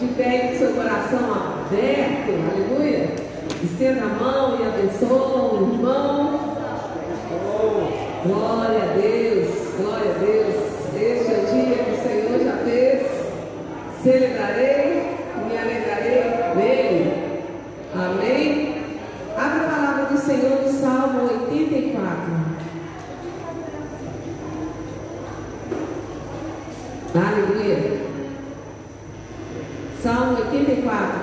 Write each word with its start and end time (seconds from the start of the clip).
de 0.00 0.06
pé 0.14 0.48
com 0.48 0.58
seu 0.58 0.72
coração 0.72 1.34
aberto, 1.34 2.32
aleluia. 2.50 3.10
Estenda 3.62 4.04
a 4.04 4.06
mão 4.06 4.58
e 4.58 4.66
abençoa 4.66 5.52
o 5.52 5.74
irmão. 5.74 6.56
Glória 8.24 8.82
a 8.82 8.94
Deus, 8.96 9.48
glória 9.78 10.10
a 10.10 10.18
Deus. 10.18 10.54
Este 10.96 11.30
é 11.30 11.36
o 11.36 11.46
dia 11.52 11.84
que 11.84 11.90
o 11.90 12.02
Senhor 12.02 12.40
já 12.42 12.56
fez. 12.64 13.06
Celebrarei, 14.02 15.16
me 15.46 15.58
alegrarei 15.58 16.20
nele. 16.56 17.02
Amém. 17.94 18.84
Abra 19.36 19.66
a 19.66 19.70
palavra 19.70 20.04
do 20.06 20.18
Senhor 20.18 20.62
no 20.62 20.80
Salmo 20.80 21.20
84. 21.24 22.40
Aleluia. 27.14 27.59
34. 30.66 31.19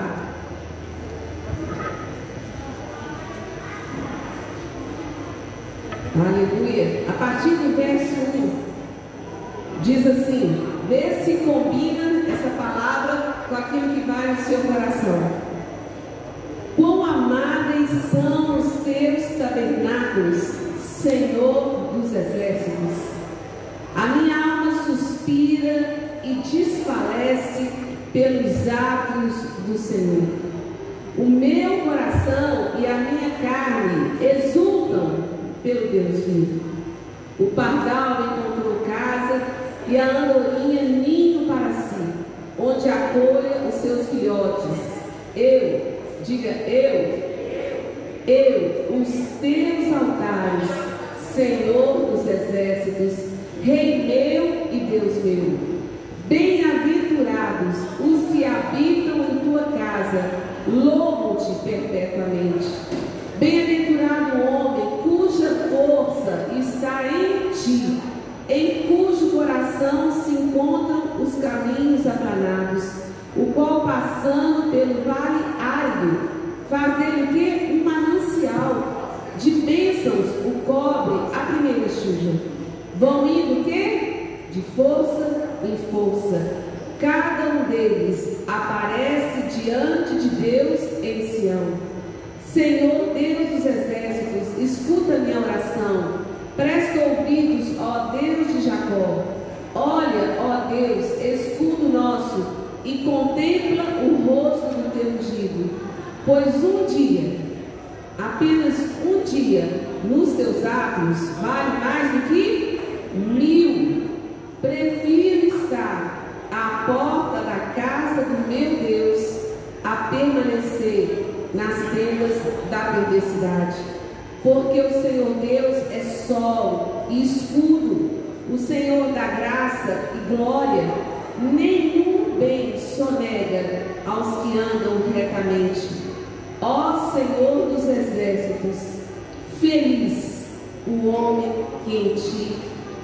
Feliz 139.88 140.44
o 140.86 141.08
homem 141.08 141.50
que 141.86 141.96
em 141.96 142.14
ti 142.14 142.58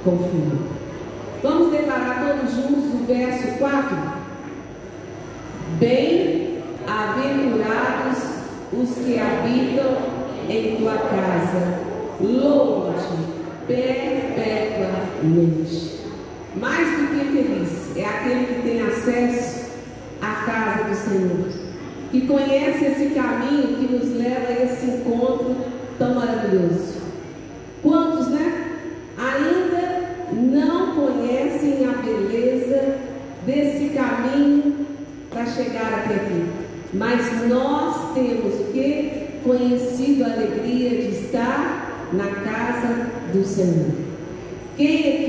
confia. 0.05 0.59
Vamos 1.43 1.73
declarar 1.73 2.27
todos 2.27 2.55
juntos 2.55 2.93
o 2.93 2.99
verso 3.07 3.57
4. 3.59 3.97
Bem-aventurados 5.81 8.19
os 8.71 8.97
que 8.97 9.19
habitam 9.19 9.97
em 10.47 10.77
tua 10.77 10.99
casa, 10.99 11.81
louva-te 12.21 13.17
perpetuamente. 13.67 16.01
Mais 16.55 16.99
do 16.99 17.07
que 17.09 17.25
feliz 17.33 17.97
é 17.97 18.05
aquele 18.05 18.45
que 18.45 18.61
tem 18.61 18.83
acesso 18.83 19.71
à 20.21 20.35
casa 20.45 20.85
do 20.85 20.95
Senhor, 20.95 21.49
que 22.11 22.27
conhece 22.27 22.85
esse 22.85 23.07
caminho 23.15 23.79
que 23.79 23.91
nos 23.91 24.15
leva 24.19 24.49
a 24.49 24.65
esse 24.65 24.85
encontro 24.85 25.73
tão 25.99 26.15
maravilhoso. 26.15 27.03
Quantos, 27.83 28.29
né? 28.29 28.79
Ainda 29.17 30.05
não 30.33 30.95
conhecem 30.95 31.87
a 31.87 32.03
beleza 32.03 32.97
desse 33.47 33.91
caminho 33.91 34.87
para 35.31 35.47
chegar 35.47 36.05
até 36.05 36.15
aqui. 36.15 36.47
Mas 36.93 37.49
nós 37.49 38.15
temos 38.15 38.55
o 38.55 38.73
que? 38.73 39.25
Conhecido 39.43 40.25
a 40.25 40.33
alegria 40.33 40.91
de 40.91 41.25
estar 41.25 42.09
na 42.13 42.27
casa 42.27 43.11
do 43.33 43.45
Senhor. 43.45 43.91
Quem 44.77 45.24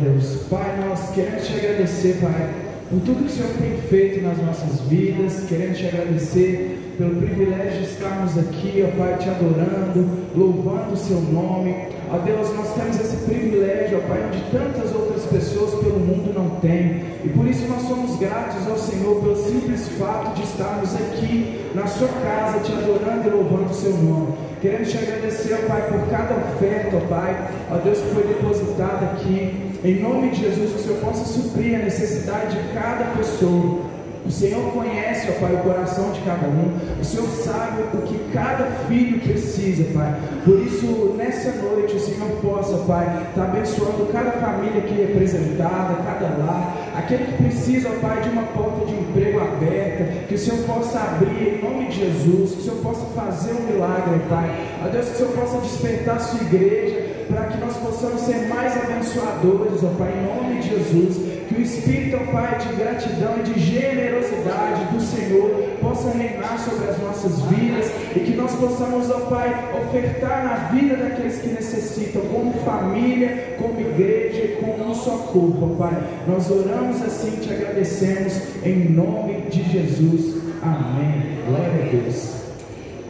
Deus. 0.00 0.46
Pai, 0.48 0.78
nós 0.88 1.10
queremos 1.14 1.46
te 1.46 1.54
agradecer, 1.54 2.18
Pai, 2.20 2.54
por 2.88 3.00
tudo 3.00 3.24
que 3.24 3.26
o 3.26 3.30
Senhor 3.30 3.50
tem 3.58 3.76
feito 3.88 4.22
nas 4.22 4.38
nossas 4.38 4.80
vidas. 4.88 5.44
Queremos 5.46 5.78
te 5.78 5.86
agradecer 5.86 6.94
pelo 6.96 7.16
privilégio 7.16 7.80
de 7.80 7.84
estarmos 7.84 8.38
aqui, 8.38 8.84
ó 8.86 8.96
Pai, 8.96 9.16
te 9.18 9.28
adorando, 9.28 10.08
louvando 10.34 10.94
o 10.94 10.96
seu 10.96 11.20
nome. 11.20 11.74
Ó 12.10 12.18
Deus, 12.18 12.54
nós 12.56 12.74
temos 12.74 12.98
esse 12.98 13.16
privilégio, 13.26 13.98
ó 13.98 14.08
Pai, 14.08 14.24
onde 14.26 14.40
tantas 14.50 14.94
outras 14.94 15.24
pessoas 15.26 15.74
pelo 15.82 16.00
mundo 16.00 16.32
não 16.34 16.48
têm. 16.60 17.04
E 17.22 17.28
por 17.28 17.46
isso 17.46 17.66
nós 17.68 17.82
somos 17.82 18.18
gratos 18.18 18.66
ao 18.66 18.78
Senhor 18.78 19.20
pelo 19.20 19.36
simples 19.36 19.86
fato 19.98 20.34
de 20.34 20.42
estarmos 20.42 20.94
aqui 20.94 21.60
na 21.74 21.86
sua 21.86 22.08
casa, 22.08 22.60
te 22.60 22.72
adorando 22.72 23.28
e 23.28 23.30
louvando 23.30 23.70
o 23.70 23.74
seu 23.74 23.92
nome. 23.92 24.32
Queremos 24.62 24.90
te 24.90 24.98
agradecer, 24.98 25.58
ó 25.62 25.68
Pai, 25.68 25.82
por 25.90 26.10
cada 26.10 26.34
oferta, 26.36 26.96
ó 26.96 27.00
Pai, 27.08 27.50
ó 27.70 27.76
Deus, 27.76 27.98
que 27.98 28.14
foi 28.14 28.22
depositada 28.24 29.06
aqui. 29.06 29.69
Em 29.82 29.98
nome 29.98 30.28
de 30.28 30.42
Jesus, 30.42 30.72
que 30.72 30.78
o 30.78 30.82
Senhor 30.82 30.98
possa 30.98 31.24
suprir 31.24 31.74
a 31.76 31.78
necessidade 31.78 32.54
de 32.54 32.74
cada 32.74 33.16
pessoa. 33.16 33.80
O 34.26 34.30
Senhor 34.30 34.70
conhece, 34.72 35.30
ó 35.30 35.40
Pai, 35.40 35.54
o 35.54 35.58
coração 35.60 36.12
de 36.12 36.20
cada 36.20 36.46
um. 36.48 37.00
O 37.00 37.04
Senhor 37.04 37.26
sabe 37.26 37.84
o 37.94 38.02
que 38.02 38.30
cada 38.30 38.66
filho 38.86 39.18
precisa, 39.20 39.84
Pai. 39.94 40.20
Por 40.44 40.60
isso, 40.60 41.14
nessa 41.16 41.52
noite, 41.62 41.96
o 41.96 42.00
Senhor 42.00 42.28
possa, 42.42 42.76
Pai, 42.84 43.06
estar 43.06 43.32
tá 43.34 43.44
abençoando 43.44 44.12
cada 44.12 44.32
família 44.32 44.82
aqui 44.82 44.94
representada, 44.94 45.94
cada 46.04 46.36
lar. 46.44 46.76
Aquele 46.98 47.24
que 47.24 47.42
precisa, 47.42 47.88
ó 47.88 48.06
Pai, 48.06 48.20
de 48.20 48.28
uma 48.28 48.42
porta 48.42 48.84
de 48.84 48.92
emprego 48.92 49.40
aberta. 49.40 50.26
Que 50.28 50.34
o 50.34 50.38
Senhor 50.38 50.62
possa 50.66 50.98
abrir 50.98 51.54
em 51.54 51.62
nome 51.64 51.86
de 51.86 52.00
Jesus. 52.00 52.52
Que 52.52 52.58
o 52.58 52.62
Senhor 52.64 52.82
possa 52.82 53.06
fazer 53.16 53.52
um 53.52 53.72
milagre, 53.72 54.20
Pai. 54.28 54.54
Ó 54.84 54.88
Deus, 54.90 55.06
que 55.06 55.14
o 55.14 55.16
Senhor 55.16 55.32
possa 55.32 55.58
despertar 55.60 56.16
a 56.16 56.20
sua 56.20 56.42
igreja. 56.42 57.19
Para 57.30 57.46
que 57.46 57.58
nós 57.58 57.76
possamos 57.76 58.20
ser 58.22 58.48
mais 58.48 58.76
abençoadores, 58.76 59.84
ó 59.84 59.88
Pai, 59.96 60.12
em 60.12 60.26
nome 60.26 60.60
de 60.60 60.68
Jesus 60.68 61.40
que 61.50 61.54
o 61.54 61.62
Espírito, 61.62 62.16
ó 62.16 62.32
Pai, 62.32 62.58
de 62.58 62.74
gratidão 62.74 63.34
e 63.38 63.42
de 63.42 63.58
generosidade 63.58 64.84
do 64.92 65.00
Senhor 65.00 65.50
possa 65.80 66.10
reinar 66.10 66.58
sobre 66.60 66.88
as 66.88 66.98
nossas 67.00 67.40
vidas 67.42 67.90
e 68.14 68.20
que 68.20 68.36
nós 68.36 68.54
possamos, 68.54 69.10
ó 69.10 69.18
Pai, 69.28 69.52
ofertar 69.80 70.44
na 70.44 70.54
vida 70.76 70.96
daqueles 70.96 71.40
que 71.40 71.48
necessitam, 71.48 72.22
como 72.32 72.52
família, 72.64 73.56
como 73.58 73.80
igreja 73.80 74.44
e 74.44 74.56
como 74.60 74.90
um 74.90 74.94
corpo, 75.32 75.70
ó 75.72 75.76
Pai. 75.76 76.02
Nós 76.28 76.50
oramos 76.50 77.02
assim 77.02 77.30
te 77.40 77.52
agradecemos 77.52 78.32
em 78.64 78.90
nome 78.90 79.42
de 79.50 79.62
Jesus. 79.64 80.36
Amém. 80.62 81.38
Glória 81.46 81.66
a 81.66 81.90
Deus. 81.90 82.40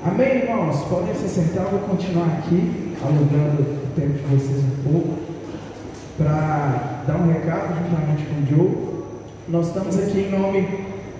Amém, 0.04 0.42
irmãos? 0.42 0.82
Podem 0.88 1.14
se 1.14 1.28
sentar, 1.28 1.64
eu 1.64 1.78
vou 1.78 1.80
continuar 1.80 2.26
aqui, 2.38 2.94
alugando 3.02 3.79
tempo 3.90 4.12
de 4.12 4.34
vocês 4.34 4.58
um 4.58 4.90
pouco 4.90 5.18
para 6.16 7.04
dar 7.06 7.16
um 7.16 7.32
recado 7.32 7.74
juntamente 7.82 8.24
com 8.26 8.42
o 8.42 8.46
Joe. 8.46 8.90
Nós 9.48 9.68
estamos 9.68 9.98
aqui 9.98 10.20
em 10.20 10.30
nome 10.30 10.66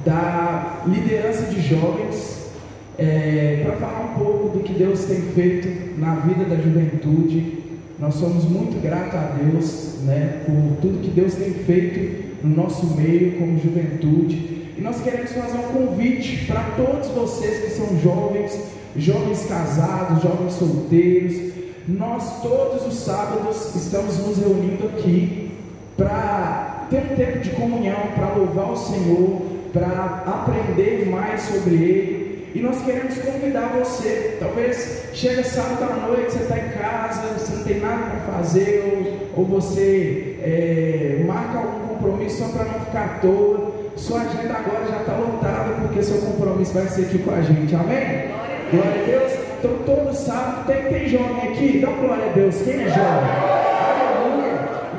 da 0.04 0.82
liderança 0.86 1.46
de 1.46 1.60
jovens 1.60 2.50
é, 2.98 3.62
para 3.64 3.76
falar 3.76 4.12
um 4.12 4.18
pouco 4.18 4.58
do 4.58 4.62
que 4.62 4.74
Deus 4.74 5.04
tem 5.04 5.20
feito 5.20 5.98
na 5.98 6.16
vida 6.16 6.44
da 6.44 6.56
juventude. 6.56 7.60
Nós 7.98 8.14
somos 8.14 8.44
muito 8.44 8.80
gratos 8.82 9.14
a 9.14 9.36
Deus 9.42 9.98
né, 10.04 10.42
por 10.46 10.80
tudo 10.80 11.02
que 11.02 11.10
Deus 11.10 11.34
tem 11.34 11.52
feito 11.52 12.46
no 12.46 12.54
nosso 12.54 12.94
meio 12.94 13.38
como 13.38 13.58
juventude. 13.58 14.60
E 14.76 14.80
nós 14.80 15.00
queremos 15.02 15.32
fazer 15.32 15.58
um 15.58 15.86
convite 15.86 16.46
para 16.46 16.62
todos 16.76 17.08
vocês 17.08 17.64
que 17.64 17.70
são 17.70 17.98
jovens, 18.00 18.58
jovens 18.96 19.44
casados, 19.46 20.22
jovens 20.22 20.52
solteiros, 20.54 21.50
nós 21.90 22.42
todos 22.42 22.86
os 22.86 22.94
sábados 23.00 23.74
estamos 23.74 24.18
nos 24.18 24.38
reunindo 24.38 24.86
aqui 24.86 25.50
para 25.96 26.86
ter 26.88 27.12
um 27.12 27.16
tempo 27.16 27.38
de 27.40 27.50
comunhão, 27.50 28.00
para 28.14 28.34
louvar 28.34 28.72
o 28.72 28.76
Senhor, 28.76 29.42
para 29.72 30.22
aprender 30.26 31.08
mais 31.08 31.42
sobre 31.42 31.74
Ele. 31.74 32.50
E 32.54 32.60
nós 32.60 32.82
queremos 32.82 33.16
convidar 33.18 33.76
você. 33.78 34.36
Talvez 34.40 35.04
chega 35.14 35.44
sábado 35.44 35.84
à 35.84 36.06
noite, 36.08 36.32
você 36.32 36.42
está 36.42 36.58
em 36.58 36.70
casa, 36.70 37.38
você 37.38 37.56
não 37.56 37.64
tem 37.64 37.80
nada 37.80 38.10
para 38.10 38.34
fazer, 38.34 39.28
ou, 39.36 39.42
ou 39.42 39.44
você 39.46 40.36
é, 40.42 41.22
marca 41.26 41.58
algum 41.58 41.94
compromisso 41.94 42.38
só 42.38 42.48
para 42.48 42.64
não 42.64 42.80
ficar 42.86 43.04
à 43.04 43.18
toa. 43.20 43.72
Sua 43.96 44.22
agenda 44.22 44.54
agora 44.54 44.86
já 44.88 45.00
está 45.00 45.16
lotada, 45.16 45.74
porque 45.82 46.02
seu 46.02 46.18
compromisso 46.18 46.72
vai 46.72 46.88
ser 46.88 47.02
aqui 47.02 47.18
com 47.18 47.30
a 47.32 47.42
gente. 47.42 47.74
Amém? 47.74 48.30
Glória 48.72 49.02
a 49.02 49.06
Deus. 49.06 49.49
Então 49.60 49.76
todo 49.84 50.14
sábado 50.14 50.64
tem, 50.66 50.84
tem 50.84 51.08
jovem 51.10 51.50
aqui, 51.50 51.80
dá 51.80 51.90
glória 51.90 52.30
a 52.30 52.32
Deus. 52.32 52.62
Quem 52.62 52.82
é 52.82 52.88
jovem? 52.88 53.30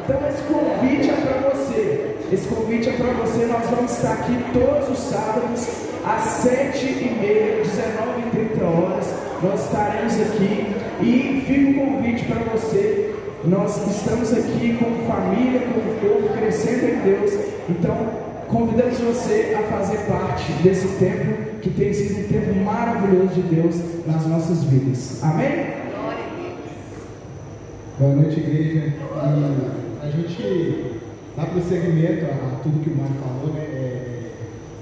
Então 0.03 0.27
esse 0.29 0.43
convite 0.43 1.09
é 1.09 1.13
para 1.13 1.49
você. 1.49 2.15
Esse 2.31 2.47
convite 2.47 2.89
é 2.89 2.93
para 2.93 3.11
você. 3.13 3.45
Nós 3.47 3.67
vamos 3.71 3.91
estar 3.91 4.13
aqui 4.13 4.37
todos 4.53 4.89
os 4.89 4.99
sábados, 4.99 5.67
às 6.05 6.21
sete 6.21 6.85
e 6.85 7.17
meia, 7.19 7.63
19 7.63 8.19
e 8.19 8.49
30 8.49 8.63
horas. 8.63 9.07
Nós 9.41 9.65
estaremos 9.65 10.21
aqui. 10.21 10.75
E 11.01 11.43
fica 11.47 11.81
o 11.81 11.87
convite 11.87 12.25
para 12.25 12.43
você. 12.53 13.15
Nós 13.43 13.75
estamos 13.87 14.31
aqui 14.31 14.77
como 14.77 15.07
família, 15.07 15.61
como 15.61 15.95
povo, 15.95 16.37
crescendo 16.37 16.85
em 16.85 16.99
Deus. 16.99 17.31
Então, 17.67 17.97
convidamos 18.47 18.99
você 18.99 19.57
a 19.57 19.75
fazer 19.75 19.97
parte 20.05 20.51
desse 20.61 20.87
tempo 20.99 21.50
que 21.61 21.69
tem 21.69 21.93
sido 21.93 22.19
um 22.19 22.27
tempo 22.27 22.59
maravilhoso 22.63 23.35
de 23.35 23.41
Deus 23.43 23.75
nas 24.07 24.25
nossas 24.25 24.63
vidas. 24.63 25.23
Amém? 25.23 25.81
Boa 27.99 28.15
noite, 28.15 28.39
igreja. 28.39 28.79
E 28.79 28.93
a 30.01 30.09
gente 30.09 31.01
dá 31.37 31.45
prosseguimento 31.45 32.25
a, 32.25 32.59
tudo 32.63 32.83
que 32.83 32.89
o 32.89 32.97
Mário 32.97 33.13
falou, 33.21 33.53
né? 33.53 33.61
É, 33.61 34.31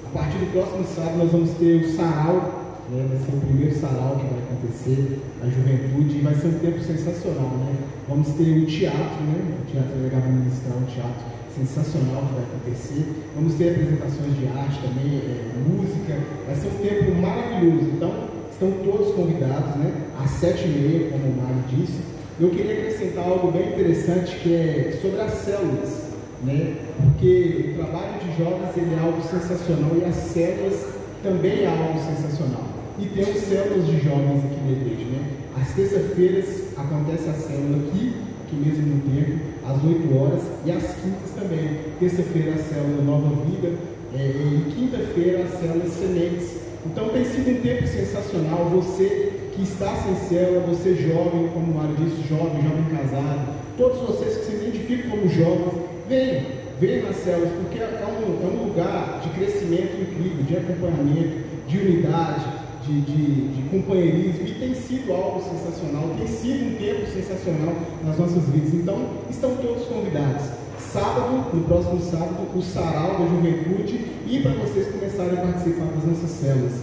a 0.05 0.17
partir 0.17 0.37
do 0.37 0.51
próximo 0.53 0.85
sábado 0.85 1.17
nós 1.17 1.31
vamos 1.31 1.51
ter 1.51 1.83
o 1.83 1.89
sarau, 1.89 2.85
né? 2.89 3.05
vai 3.09 3.19
ser 3.19 3.35
o 3.35 3.41
primeiro 3.41 3.75
sarau 3.75 4.15
que 4.15 4.33
vai 4.33 4.39
acontecer, 4.39 5.19
a 5.43 5.45
juventude, 5.47 6.17
e 6.17 6.21
vai 6.21 6.33
ser 6.33 6.47
um 6.47 6.59
tempo 6.59 6.79
sensacional, 6.81 7.57
né? 7.57 7.75
Vamos 8.07 8.29
ter 8.29 8.57
o 8.57 8.65
teatro, 8.65 9.23
né? 9.25 9.57
O 9.61 9.71
teatro 9.71 9.91
é 9.99 10.03
legal 10.03 10.21
ministrar 10.21 10.77
o 10.77 10.85
teatro 10.85 11.38
sensacional 11.55 12.23
que 12.27 12.33
vai 12.35 12.43
acontecer. 12.43 13.05
Vamos 13.35 13.53
ter 13.55 13.71
apresentações 13.71 14.37
de 14.37 14.47
arte 14.47 14.79
também, 14.81 15.17
é, 15.17 15.51
música. 15.67 16.19
Vai 16.45 16.55
ser 16.55 16.67
um 16.67 16.77
tempo 16.81 17.21
maravilhoso. 17.21 17.89
Então, 17.95 18.29
estão 18.51 18.71
todos 18.83 19.15
convidados, 19.15 19.75
né? 19.75 19.91
Às 20.21 20.31
sete 20.31 20.65
e 20.65 20.69
meia, 20.69 21.09
como 21.11 21.25
o 21.25 21.37
Mário 21.37 21.63
disse. 21.69 21.99
Eu 22.39 22.49
queria 22.49 22.73
acrescentar 22.73 23.25
algo 23.25 23.51
bem 23.51 23.69
interessante 23.69 24.35
que 24.37 24.53
é 24.53 24.99
sobre 25.01 25.21
as 25.21 25.33
células, 25.33 26.03
né? 26.43 26.75
Porque 26.97 27.71
o 27.71 27.83
trabalho 27.83 28.19
de 28.19 28.37
jovens 28.37 28.77
ele 28.77 28.95
é 28.95 28.99
algo 28.99 29.21
sensacional 29.21 29.91
e 29.99 30.05
as 30.05 30.15
células 30.15 30.85
também 31.21 31.63
é 31.63 31.67
algo 31.67 31.99
sensacional. 31.99 32.63
E 32.97 33.05
temos 33.07 33.41
células 33.41 33.85
de 33.85 33.99
jovens 33.99 34.43
aqui 34.45 34.59
na 34.65 34.71
igreja, 34.71 35.05
né? 35.11 35.29
Às 35.59 35.73
terças-feiras 35.73 36.45
acontece 36.77 37.29
a 37.29 37.33
célula 37.33 37.87
aqui, 37.87 38.13
aqui 38.45 38.55
mesmo 38.55 38.87
no 38.87 39.01
tempo 39.01 39.39
às 39.69 39.83
8 39.83 40.17
horas, 40.17 40.41
e 40.65 40.71
às 40.71 40.83
quintas 40.95 41.29
também. 41.35 41.69
Terça-feira 41.99 42.53
a 42.53 42.57
célula 42.57 43.03
Nova 43.03 43.29
Vida, 43.45 43.73
é, 44.15 44.17
e 44.17 44.71
quinta-feira 44.73 45.43
a 45.43 45.47
célula 45.47 45.85
Sementes. 45.85 46.57
Então 46.85 47.09
tem 47.09 47.25
sido 47.25 47.51
um 47.51 47.61
tempo 47.61 47.85
sensacional. 47.85 48.69
Você 48.71 49.49
que 49.53 49.63
está 49.63 49.93
sem 49.95 50.15
célula, 50.27 50.61
você 50.61 50.95
jovem, 50.95 51.49
como 51.49 51.71
o 51.71 51.75
Mário 51.75 51.95
disse, 51.97 52.27
jovem, 52.27 52.61
jovem 52.63 52.85
casado, 52.95 53.53
todos 53.77 53.99
vocês 53.99 54.37
que 54.37 54.45
se 54.45 54.51
identificam 54.53 55.11
como 55.11 55.29
jovens, 55.29 55.73
venham, 56.07 56.43
venham 56.79 57.07
nas 57.07 57.17
células, 57.17 57.51
porque 57.61 57.79
é 57.79 58.05
um, 58.07 58.43
é 58.43 58.47
um 58.47 58.67
lugar 58.67 59.21
de 59.21 59.29
crescimento 59.29 60.01
incrível, 60.01 60.43
de 60.43 60.57
acompanhamento, 60.57 61.37
de 61.67 61.77
unidade, 61.77 62.58
de, 62.89 63.01
de, 63.01 63.47
de, 63.49 63.69
companheirismo 63.69 64.47
e 64.47 64.53
tem 64.53 64.73
sido 64.73 65.13
algo 65.13 65.41
sensacional, 65.41 66.09
tem 66.17 66.27
sido 66.27 66.65
um 66.65 66.75
tempo 66.75 67.05
sensacional 67.05 67.75
nas 68.03 68.17
nossas 68.17 68.49
vidas. 68.49 68.73
Então, 68.73 69.09
estão 69.29 69.55
todos 69.57 69.85
convidados. 69.85 70.45
Sábado, 70.91 71.55
no 71.55 71.63
próximo 71.65 72.01
sábado, 72.01 72.47
o 72.55 72.61
sarau 72.63 73.19
da 73.19 73.27
juventude 73.27 74.05
e 74.27 74.39
para 74.39 74.53
vocês 74.53 74.87
começarem 74.87 75.37
a 75.37 75.41
participar 75.43 75.85
das 75.85 76.03
nossas 76.03 76.29
células. 76.31 76.73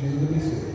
Jesus 0.00 0.22
abençoe. 0.22 0.74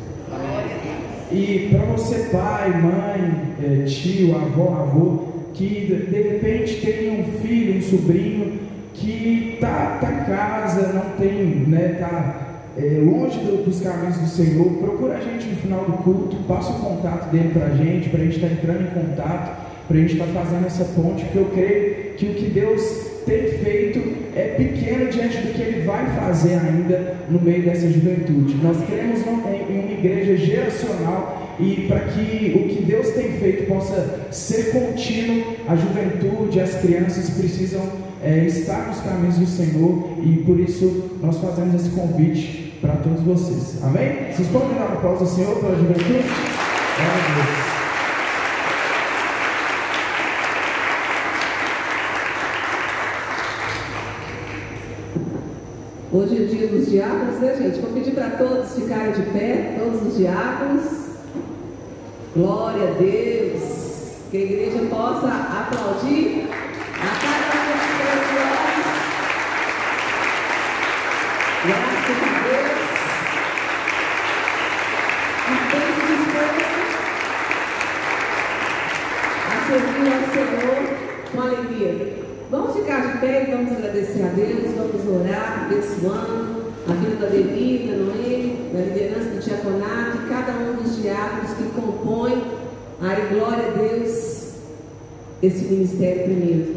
E 1.32 1.70
para 1.72 1.86
você, 1.86 2.30
pai, 2.32 2.82
mãe, 2.82 3.56
eh, 3.64 3.86
tio, 3.86 4.36
avó, 4.36 4.82
avô, 4.82 5.20
que 5.54 6.08
de 6.10 6.22
repente 6.22 6.82
tem 6.82 7.22
um 7.22 7.40
filho, 7.40 7.78
um 7.78 7.82
sobrinho 7.82 8.60
que 8.94 9.58
tá, 9.62 10.00
tá 10.02 10.12
em 10.12 10.26
casa, 10.26 10.94
não 10.94 11.18
tem, 11.18 11.46
né, 11.68 11.98
tá 12.00 12.49
é, 12.80 12.98
longe 13.00 13.38
do, 13.40 13.64
dos 13.66 13.82
caminhos 13.82 14.18
do 14.18 14.28
Senhor, 14.28 14.66
procura 14.78 15.18
a 15.18 15.20
gente 15.20 15.48
no 15.48 15.56
final 15.58 15.84
do 15.84 15.94
culto, 16.04 16.38
passa 16.48 16.72
o 16.72 16.80
contato 16.80 17.30
dele 17.30 17.50
para 17.50 17.68
a 17.68 17.76
gente, 17.76 18.10
para 18.10 18.22
a 18.22 18.24
gente 18.24 18.36
estar 18.36 18.48
tá 18.48 18.54
entrando 18.54 18.82
em 18.84 19.02
contato, 19.02 19.68
para 19.88 19.98
a 19.98 20.00
gente 20.00 20.14
estar 20.14 20.26
tá 20.26 20.32
fazendo 20.32 20.66
essa 20.66 20.86
ponte, 20.86 21.26
porque 21.26 21.38
eu 21.38 21.46
creio 21.54 22.14
que 22.16 22.26
o 22.26 22.34
que 22.36 22.50
Deus 22.50 23.10
tem 23.26 23.52
feito 23.60 24.00
é 24.36 24.56
pequeno 24.56 25.10
diante 25.12 25.38
do 25.38 25.54
que 25.54 25.62
Ele 25.62 25.86
vai 25.86 26.06
fazer 26.16 26.54
ainda 26.54 27.18
no 27.30 27.42
meio 27.42 27.64
dessa 27.64 27.90
juventude. 27.90 28.56
Nós 28.64 28.78
queremos 28.88 29.22
uma, 29.24 29.44
uma 29.44 29.92
igreja 29.92 30.38
geracional 30.38 31.56
e 31.60 31.86
para 31.88 32.00
que 32.00 32.54
o 32.56 32.70
que 32.70 32.84
Deus 32.86 33.10
tem 33.10 33.34
feito 33.34 33.68
possa 33.68 34.28
ser 34.32 34.72
contínuo, 34.72 35.44
a 35.68 35.76
juventude, 35.76 36.62
as 36.62 36.76
crianças 36.76 37.30
precisam 37.32 37.82
é, 38.24 38.46
estar 38.46 38.88
nos 38.88 39.00
caminhos 39.02 39.38
do 39.38 39.46
Senhor 39.46 40.18
e 40.24 40.38
por 40.46 40.60
isso 40.60 41.18
nós 41.22 41.38
fazemos 41.38 41.76
esse 41.76 41.90
convite 41.90 42.59
para 42.82 42.96
todos 42.98 43.22
vocês. 43.22 43.84
Amém? 43.84 44.32
Vocês 44.34 44.48
podem 44.50 44.78
dar 44.78 44.86
uma 44.88 45.02
pausa, 45.02 45.26
Senhor, 45.26 45.56
pela 45.60 45.76
juventude? 45.76 46.06
Glória 46.06 47.24
a 47.24 47.36
Deus. 47.36 47.80
Hoje 56.12 56.44
é 56.44 56.46
dia 56.48 56.68
dos 56.68 56.90
diáconos, 56.90 57.40
né, 57.40 57.56
gente? 57.56 57.80
Vou 57.82 57.92
pedir 57.92 58.12
para 58.12 58.32
todos 58.32 58.74
ficarem 58.74 59.12
de 59.12 59.22
pé, 59.32 59.76
todos 59.80 60.08
os 60.08 60.18
diáconos. 60.18 60.84
Glória 62.36 62.90
a 62.90 62.92
Deus. 62.94 63.80
Que 64.32 64.38
a 64.38 64.42
igreja 64.42 64.86
possa 64.90 65.28
aplaudir 65.28 66.48
a 66.96 67.10
cada 67.20 67.60
um 67.60 67.72
dos 67.72 67.84
seus 67.98 68.40
Graças 71.66 72.10
a 72.10 72.40
Deus. 72.48 72.80
Estamos 75.52 75.96
dispostos 76.08 76.70
a 79.46 79.68
servir 79.68 80.14
ao 80.14 81.19
Com 81.32 81.42
alegria. 81.42 82.18
Vamos 82.50 82.76
ficar 82.76 83.06
de 83.06 83.20
pé 83.20 83.48
e 83.48 83.52
vamos 83.52 83.72
agradecer 83.74 84.24
a 84.24 84.30
Deus, 84.30 84.74
vamos 84.76 85.22
orar, 85.22 85.66
abençoando 85.66 86.72
a 86.88 86.94
vida 86.94 87.16
da 87.18 87.28
Devida, 87.28 87.96
Noemi, 87.98 88.72
da 88.74 88.80
liderança 88.80 89.30
do 89.30 89.40
diaconato 89.40 90.18
e 90.18 90.30
cada 90.30 90.54
um 90.54 90.82
dos 90.82 91.00
diáconos 91.00 91.52
que 91.52 91.64
compõem, 91.80 92.44
ai 93.00 93.30
glória 93.32 93.68
a 93.68 93.78
Deus, 93.78 94.54
esse 95.44 95.66
ministério 95.66 96.24
primeiro. 96.24 96.76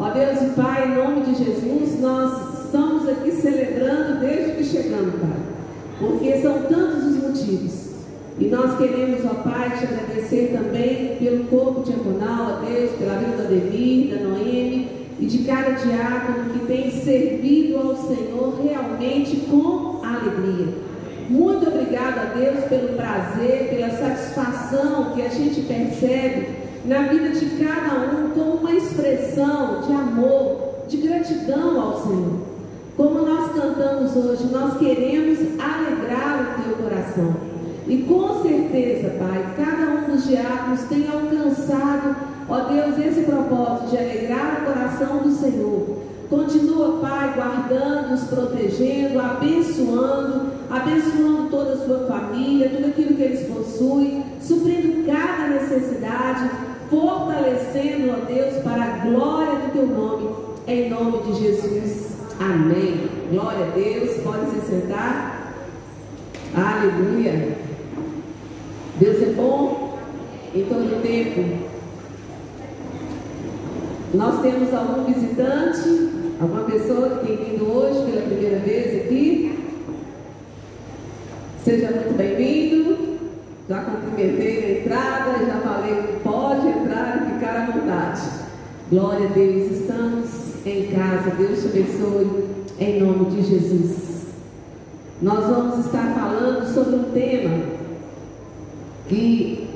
Ó 0.00 0.10
Deus 0.10 0.42
e 0.42 0.60
Pai, 0.60 0.88
em 0.88 0.96
nome 0.96 1.20
de 1.22 1.44
Jesus, 1.44 2.00
nós 2.00 2.64
estamos 2.64 3.08
aqui 3.08 3.30
celebrando 3.30 4.18
desde 4.18 4.52
que 4.56 4.64
chegamos, 4.64 5.14
Pai, 5.14 5.40
porque 6.00 6.42
são 6.42 6.62
tantos 6.64 7.04
os 7.04 7.22
motivos. 7.22 7.85
E 8.38 8.46
nós 8.46 8.76
queremos, 8.76 9.24
ó 9.24 9.34
Pai, 9.48 9.78
te 9.78 9.84
agradecer 9.84 10.52
também 10.52 11.16
pelo 11.16 11.44
corpo 11.44 11.82
diaconal, 11.82 12.60
ó 12.60 12.64
Deus, 12.66 12.90
pela 12.92 13.18
vida 13.18 13.42
da 13.42 13.48
Devir, 13.48 14.14
da 14.14 14.24
Noemi, 14.24 14.88
e 15.18 15.24
de 15.24 15.38
cada 15.44 15.70
diácono 15.70 16.50
que 16.52 16.66
tem 16.66 16.90
servido 16.90 17.78
ao 17.78 17.96
Senhor 17.96 18.60
realmente 18.62 19.36
com 19.50 20.02
alegria. 20.04 20.74
Muito 21.30 21.66
obrigado 21.66 22.18
a 22.18 22.24
Deus 22.34 22.64
pelo 22.66 22.94
prazer, 22.94 23.70
pela 23.70 23.90
satisfação 23.90 25.12
que 25.14 25.22
a 25.22 25.28
gente 25.28 25.62
percebe 25.62 26.48
na 26.84 27.02
vida 27.08 27.30
de 27.30 27.46
cada 27.64 27.94
um 28.14 28.30
como 28.30 28.58
uma 28.58 28.72
expressão 28.74 29.80
de 29.80 29.92
amor, 29.92 30.84
de 30.86 30.98
gratidão 30.98 31.80
ao 31.80 32.02
Senhor. 32.02 32.40
Como 32.96 33.26
nós 33.26 33.52
cantamos 33.52 34.14
hoje, 34.14 34.44
nós 34.52 34.78
queremos 34.78 35.38
alegrar 35.58 36.58
o 36.58 36.62
teu 36.62 36.76
coração. 36.76 37.45
E 37.86 37.98
com 37.98 38.42
certeza, 38.42 39.10
Pai, 39.18 39.54
cada 39.56 39.92
um 39.92 40.10
dos 40.10 40.26
diáconos 40.26 40.80
tem 40.82 41.06
alcançado 41.08 42.36
Ó 42.48 42.60
Deus, 42.60 42.96
esse 42.98 43.22
propósito 43.22 43.90
de 43.90 43.98
alegrar 43.98 44.62
o 44.62 44.66
coração 44.66 45.18
do 45.18 45.32
Senhor. 45.32 45.98
Continua, 46.30 47.00
Pai, 47.00 47.34
guardando, 47.34 48.10
nos 48.10 48.24
protegendo, 48.24 49.18
abençoando, 49.18 50.52
abençoando 50.70 51.50
toda 51.50 51.72
a 51.72 51.76
sua 51.84 52.06
família, 52.06 52.68
tudo 52.68 52.86
aquilo 52.86 53.16
que 53.16 53.22
eles 53.22 53.48
possuem, 53.48 54.24
suprindo 54.40 55.06
cada 55.06 55.48
necessidade, 55.48 56.50
fortalecendo, 56.88 58.12
ó 58.12 58.24
Deus, 58.26 58.62
para 58.62 58.82
a 58.82 58.96
glória 58.98 59.58
do 59.60 59.72
teu 59.72 59.86
nome, 59.86 60.30
em 60.68 60.88
nome 60.88 61.22
de 61.24 61.40
Jesus. 61.40 62.16
Amém. 62.38 63.08
Glória 63.30 63.66
a 63.66 63.70
Deus. 63.70 64.18
Pode 64.22 64.50
se 64.50 64.66
sentar. 64.68 65.52
Aleluia. 66.54 67.65
Deus 68.98 69.22
é 69.22 69.26
bom 69.34 69.98
em 70.54 70.64
todo 70.64 71.02
tempo. 71.02 71.66
Nós 74.14 74.40
temos 74.40 74.72
algum 74.72 75.04
visitante, 75.04 76.10
alguma 76.40 76.62
pessoa 76.62 77.18
que 77.18 77.26
tem 77.26 77.36
vindo 77.36 77.70
hoje 77.70 78.10
pela 78.10 78.22
primeira 78.22 78.58
vez 78.60 79.04
aqui. 79.04 79.58
Seja 81.62 81.90
muito 81.90 82.16
bem-vindo. 82.16 83.18
Já 83.68 83.82
cumprimentei 83.82 84.60
na 84.62 84.80
entrada, 84.80 85.44
já 85.44 85.60
falei 85.60 85.94
que 85.94 86.20
pode 86.20 86.66
entrar 86.66 87.20
e 87.20 87.34
ficar 87.34 87.56
à 87.56 87.70
vontade. 87.72 88.22
Glória 88.88 89.26
a 89.26 89.32
Deus, 89.32 89.72
estamos 89.72 90.30
em 90.64 90.86
casa. 90.86 91.36
Deus 91.36 91.60
te 91.60 91.68
abençoe 91.68 92.44
em 92.78 93.02
nome 93.02 93.26
de 93.26 93.42
Jesus. 93.42 94.28
Nós 95.20 95.44
vamos 95.50 95.84
estar 95.84 96.14
falando 96.14 96.72
sobre 96.72 96.94
um 96.94 97.04
tema 97.12 97.75
que 99.08 99.66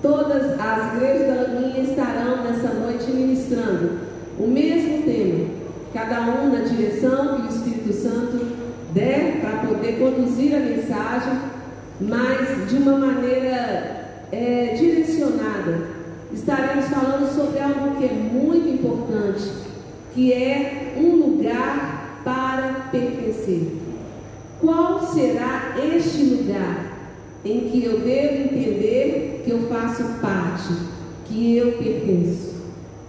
Todas 0.00 0.52
as 0.60 0.94
igrejas 0.94 1.26
da 1.26 1.42
Lagoinha 1.42 1.80
estarão 1.80 2.44
nessa 2.44 2.72
noite 2.72 3.10
ministrando 3.10 3.98
o 4.38 4.46
mesmo 4.46 5.02
tema, 5.02 5.46
cada 5.92 6.20
um 6.20 6.52
na 6.52 6.60
direção 6.60 7.40
que 7.40 7.42
o 7.42 7.56
Espírito 7.56 7.92
Santo 7.92 8.46
der 8.94 9.40
para 9.40 9.66
poder 9.66 9.98
conduzir 9.98 10.54
a 10.54 10.60
mensagem, 10.60 11.32
mas 12.00 12.70
de 12.70 12.76
uma 12.76 12.96
maneira 12.96 14.22
é, 14.30 14.76
direcionada. 14.78 15.98
Estaremos 16.32 16.86
falando 16.86 17.34
sobre 17.34 17.58
algo 17.58 17.96
que 17.96 18.04
é 18.04 18.12
muito 18.12 18.68
importante, 18.68 19.50
que 20.14 20.32
é 20.32 20.94
um 20.96 21.16
lugar 21.16 22.20
para 22.24 22.88
pertencer. 22.92 23.78
Qual 24.60 25.00
será 25.00 25.74
este 25.92 26.22
lugar? 26.22 26.87
Em 27.50 27.68
que 27.68 27.84
eu 27.84 28.00
devo 28.00 28.54
entender 28.54 29.42
que 29.44 29.50
eu 29.50 29.68
faço 29.68 30.04
parte, 30.20 30.74
que 31.24 31.56
eu 31.56 31.72
pertenço. 31.72 32.56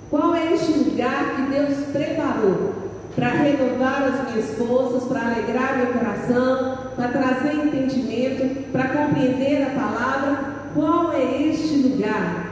Qual 0.09 0.33
é 0.33 0.53
este 0.53 0.71
lugar 0.71 1.35
que 1.35 1.53
Deus 1.53 1.85
preparou 1.91 2.73
para 3.15 3.29
renovar 3.29 4.03
as 4.03 4.31
minhas 4.31 4.57
forças, 4.57 5.03
para 5.03 5.21
alegrar 5.21 5.77
meu 5.77 5.87
coração, 5.93 6.77
para 6.95 7.09
trazer 7.09 7.53
entendimento, 7.55 8.71
para 8.71 8.89
compreender 8.89 9.63
a 9.63 9.69
palavra? 9.71 10.39
Qual 10.73 11.11
é 11.13 11.43
este 11.47 11.75
lugar 11.77 12.49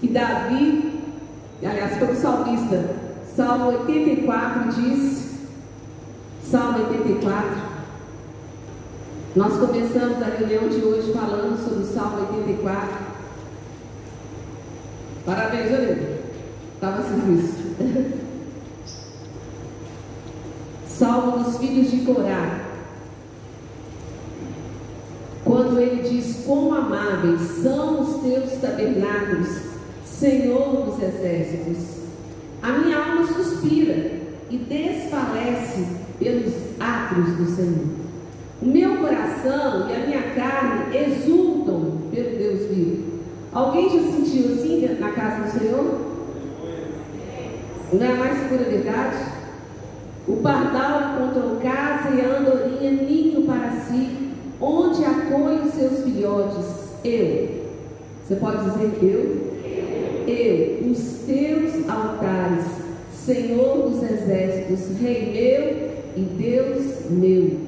que 0.00 0.08
Davi, 0.08 1.00
aliás, 1.62 1.98
foi 1.98 2.12
o 2.12 2.16
salmista, 2.16 2.96
Salmo 3.34 3.66
84 3.66 4.72
diz, 4.72 5.38
Salmo 6.42 6.78
84, 6.90 7.77
nós 9.38 9.56
começamos 9.56 10.20
a 10.20 10.36
reunião 10.36 10.68
de 10.68 10.84
hoje 10.84 11.12
falando 11.12 11.56
sobre 11.62 11.84
o 11.84 11.86
Salmo 11.86 12.26
84. 12.36 12.88
Parabéns, 15.24 15.72
Olívio. 15.72 16.18
Estava 16.74 17.02
serviço. 17.04 17.54
Salmo 20.88 21.44
dos 21.44 21.56
filhos 21.58 21.88
de 21.88 21.98
Corá. 21.98 22.64
Quando 25.44 25.78
ele 25.78 26.02
diz: 26.02 26.42
Quão 26.44 26.74
amáveis 26.74 27.40
são 27.62 28.00
os 28.00 28.20
teus 28.20 28.60
tabernáculos, 28.60 29.48
Senhor 30.04 30.84
dos 30.84 31.00
exércitos. 31.00 31.98
A 32.60 32.72
minha 32.72 32.98
alma 32.98 33.24
suspira 33.24 34.18
e 34.50 34.58
desfalece 34.58 35.86
pelos 36.18 36.52
atos 36.80 37.36
do 37.36 37.54
Senhor. 37.54 38.07
O 38.60 38.66
meu 38.66 38.96
coração 38.96 39.88
e 39.88 39.94
a 39.94 40.06
minha 40.06 40.22
carne 40.34 40.96
exultam 40.96 41.98
pelo 42.10 42.36
Deus 42.36 42.68
vivo. 42.68 43.20
Alguém 43.52 43.88
já 43.88 44.10
sentiu 44.10 44.52
assim 44.52 44.96
na 44.98 45.12
casa 45.12 45.44
do 45.44 45.58
Senhor? 45.58 46.00
Não 47.92 48.04
é 48.04 48.14
mais 48.14 48.48
pura 48.48 48.64
verdade? 48.64 49.16
O 50.26 50.36
pardal 50.38 51.14
encontrou 51.14 51.60
casa 51.60 52.14
e 52.14 52.20
a 52.20 52.38
andorinha 52.38 52.90
ninho 52.90 53.46
para 53.46 53.70
si, 53.70 54.32
onde 54.60 55.04
acolhe 55.04 55.60
os 55.60 55.74
seus 55.74 56.02
filhotes. 56.02 56.66
Eu. 57.04 57.48
Você 58.26 58.36
pode 58.36 58.64
dizer 58.64 58.98
eu? 59.02 59.48
Eu, 60.26 60.90
os 60.90 60.98
teus 61.24 61.88
altares, 61.88 62.64
Senhor 63.14 63.88
dos 63.88 64.02
exércitos, 64.02 65.00
Rei 65.00 65.32
meu 65.32 66.22
e 66.22 66.22
Deus 66.22 67.08
meu. 67.08 67.67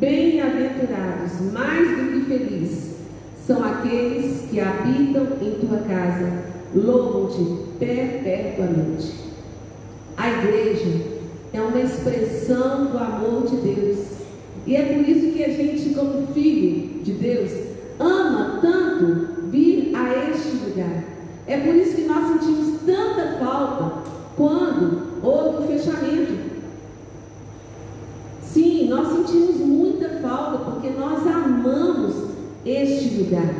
Bem-aventurados, 0.00 1.52
mais 1.52 1.88
do 1.88 2.12
que 2.12 2.24
felizes, 2.26 2.94
são 3.46 3.62
aqueles 3.62 4.48
que 4.50 4.58
habitam 4.58 5.28
em 5.40 5.52
tua 5.60 5.78
casa, 5.78 6.44
louvam-te 6.74 7.78
perpetuamente. 7.78 9.12
A 10.16 10.30
igreja 10.30 11.14
é 11.52 11.60
uma 11.60 11.80
expressão 11.80 12.86
do 12.86 12.98
amor 12.98 13.46
de 13.46 13.56
Deus. 13.56 13.98
E 14.66 14.74
é 14.74 14.82
por 14.82 15.08
isso 15.08 15.32
que 15.32 15.44
a 15.44 15.50
gente, 15.50 15.94
como 15.94 16.26
filho 16.28 17.02
de 17.02 17.12
Deus, 17.12 17.52
ama 18.00 18.58
tanto 18.60 19.48
vir 19.50 19.92
a 19.94 20.30
este 20.30 20.56
lugar. 20.64 21.04
É 21.46 21.58
por 21.58 21.74
isso 21.74 21.96
que 21.96 22.02
nós 22.02 22.26
sentimos 22.28 22.80
tanta 22.84 23.38
falta 23.38 24.02
quando 24.36 25.20
houve 25.22 25.64
o 25.64 25.66
fechamento. 25.68 26.43
Sim, 28.54 28.86
nós 28.88 29.08
sentimos 29.08 29.56
muita 29.56 30.08
falta 30.20 30.58
porque 30.58 30.90
nós 30.90 31.26
amamos 31.26 32.14
este 32.64 33.16
lugar. 33.16 33.52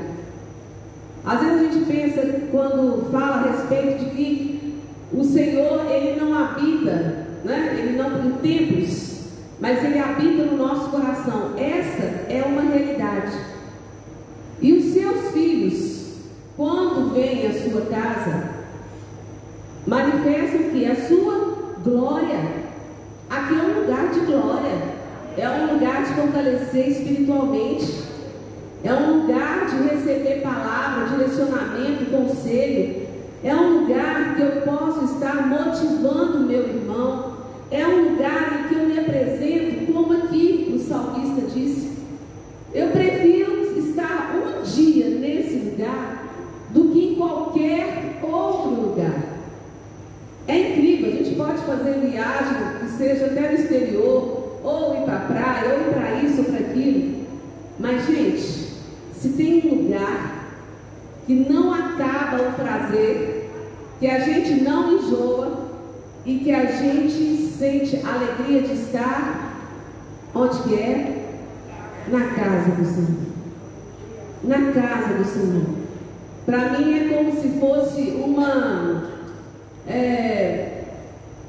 Às 1.24 1.40
vezes 1.40 1.58
a 1.58 1.72
gente 1.72 1.84
pensa, 1.86 2.20
quando 2.52 3.10
fala 3.10 3.38
a 3.38 3.50
respeito 3.50 4.04
de 4.04 4.10
que 4.10 4.82
o 5.12 5.24
Senhor, 5.24 5.90
Ele 5.90 6.20
não 6.20 6.32
habita, 6.32 7.26
né? 7.42 7.76
Ele 7.76 7.98
não, 7.98 8.24
em 8.24 8.32
templos, 8.34 9.22
mas 9.58 9.82
Ele 9.82 9.98
habita 9.98 10.44
no 10.44 10.58
nosso 10.58 10.90
coração. 10.90 11.56
Essa 11.58 12.32
é 12.32 12.44
uma 12.46 12.62
realidade. 12.62 13.36
E 14.62 14.74
os 14.74 14.92
seus 14.92 15.32
filhos, 15.32 16.18
quando 16.56 17.12
vêm 17.12 17.48
à 17.48 17.52
sua 17.52 17.80
casa, 17.86 18.50
manifestam 19.84 20.70
que 20.70 20.86
a 20.86 20.94
sua 20.94 21.74
glória. 21.82 22.63
Aqui 23.30 23.54
é 23.54 23.62
um 23.62 23.80
lugar 23.80 24.08
de 24.10 24.20
glória, 24.20 24.82
é 25.36 25.48
um 25.48 25.72
lugar 25.74 26.04
de 26.04 26.14
fortalecer 26.14 26.88
espiritualmente, 26.88 28.04
é 28.84 28.92
um 28.92 29.22
lugar 29.22 29.66
de 29.66 29.94
receber 29.94 30.42
palavra, 30.42 31.08
direcionamento, 31.08 32.04
conselho, 32.10 33.06
é 33.42 33.54
um 33.54 33.80
lugar 33.80 34.36
que 34.36 34.42
eu 34.42 34.62
posso 34.62 35.04
estar 35.06 35.46
motivando 35.46 36.38
o 36.38 36.46
meu 36.46 36.60
irmão, 36.60 37.34
é 37.70 37.86
um 37.86 38.10
lugar 38.10 38.60
em 38.60 38.68
que 38.68 38.74
eu 38.74 38.86
me 38.86 38.98
apresento, 38.98 39.92
como 39.92 40.12
aqui 40.12 40.72
o 40.74 40.78
salmista 40.78 41.40
disse. 41.52 41.94
Eu 42.74 42.88
prefiro 42.88 43.78
estar 43.78 44.34
um 44.34 44.62
dia 44.62 45.08
nesse 45.08 45.70
lugar 45.70 46.24
do 46.70 46.90
que 46.90 47.12
em 47.12 47.14
qualquer 47.14 48.20
outro 48.22 48.70
lugar. 48.70 49.34
É 50.46 50.58
incrível, 50.58 51.12
a 51.12 51.16
gente 51.16 51.36
pode 51.36 51.58
fazer 51.62 52.00
viagem 52.00 52.83
seja 52.96 53.26
até 53.26 53.50
no 53.50 53.54
exterior, 53.54 54.60
ou 54.62 54.96
ir 54.96 55.04
para 55.04 55.16
a 55.16 55.20
praia, 55.20 55.74
ou 55.74 55.80
ir 55.80 55.94
para 55.94 56.22
isso 56.22 56.38
ou 56.38 56.44
para 56.44 56.58
aquilo. 56.58 57.26
Mas, 57.78 58.06
gente, 58.06 58.72
se 59.14 59.28
tem 59.36 59.62
um 59.66 59.82
lugar 59.82 60.48
que 61.26 61.34
não 61.34 61.72
acaba 61.72 62.48
o 62.48 62.52
prazer, 62.52 63.50
que 63.98 64.06
a 64.06 64.20
gente 64.20 64.62
não 64.62 64.98
enjoa 64.98 65.64
e 66.26 66.38
que 66.38 66.52
a 66.52 66.64
gente 66.66 67.46
sente 67.58 68.00
a 68.04 68.14
alegria 68.14 68.62
de 68.62 68.72
estar 68.72 69.44
onde 70.34 70.58
que 70.62 70.74
é? 70.74 71.24
Na 72.08 72.28
casa 72.28 72.70
do 72.72 72.84
Senhor. 72.84 73.34
Na 74.42 74.72
casa 74.72 75.14
do 75.14 75.24
Senhor. 75.24 75.66
Para 76.44 76.70
mim 76.70 76.98
é 76.98 77.14
como 77.14 77.40
se 77.40 77.48
fosse 77.58 78.00
uma 78.22 79.04
é, 79.86 80.73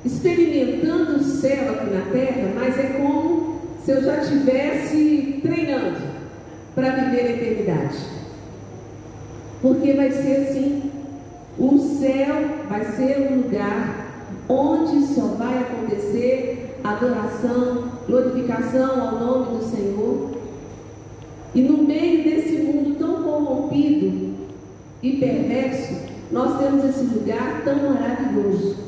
experimentando 0.06 1.18
o 1.18 1.24
céu 1.24 1.72
aqui 1.72 1.90
na 1.94 2.02
terra, 2.12 2.52
mas 2.56 2.78
é 2.78 2.98
como 2.98 3.60
se 3.84 3.92
eu 3.92 4.04
já 4.04 4.22
estivesse 4.22 5.40
treinando 5.42 5.98
para 6.76 6.92
viver 6.92 7.22
a 7.22 7.32
eternidade. 7.32 7.98
Porque 9.62 9.94
vai 9.94 10.12
ser 10.12 10.48
assim: 10.48 10.92
o 11.58 11.80
céu 11.80 12.36
vai 12.70 12.86
ser 12.86 13.32
um 13.32 13.38
lugar 13.38 14.06
onde 14.48 15.08
só 15.08 15.28
vai 15.38 15.58
acontecer 15.60 16.80
adoração, 16.84 17.86
glorificação 18.08 19.02
ao 19.02 19.20
nome 19.20 19.58
do 19.58 19.64
Senhor. 19.64 20.36
E 21.56 21.62
no 21.62 21.84
meio 21.84 22.24
desse 22.24 22.58
mundo 22.58 23.00
tão 23.00 23.24
corrompido 23.24 24.36
e 25.02 25.14
perverso, 25.18 25.96
nós 26.32 26.60
temos 26.60 26.84
esse 26.86 27.06
lugar 27.06 27.62
tão 27.64 27.90
maravilhoso. 27.90 28.85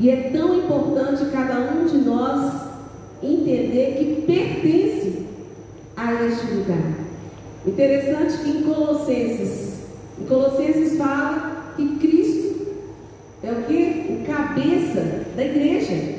E 0.00 0.10
é 0.10 0.30
tão 0.32 0.58
importante 0.58 1.24
cada 1.32 1.60
um 1.72 1.86
de 1.86 1.98
nós 1.98 2.52
entender 3.22 3.96
que 3.98 4.22
pertence 4.26 5.26
a 5.96 6.12
este 6.24 6.46
lugar. 6.54 6.94
Interessante 7.66 8.38
que 8.38 8.50
em 8.50 8.62
Colossenses, 8.62 9.84
em 10.20 10.26
Colossenses 10.26 10.98
fala 10.98 11.72
que 11.76 11.96
Cristo 11.96 12.66
é 13.42 13.52
o 13.52 13.62
que? 13.64 14.22
O 14.22 14.26
cabeça 14.26 15.26
da 15.36 15.44
igreja. 15.44 16.14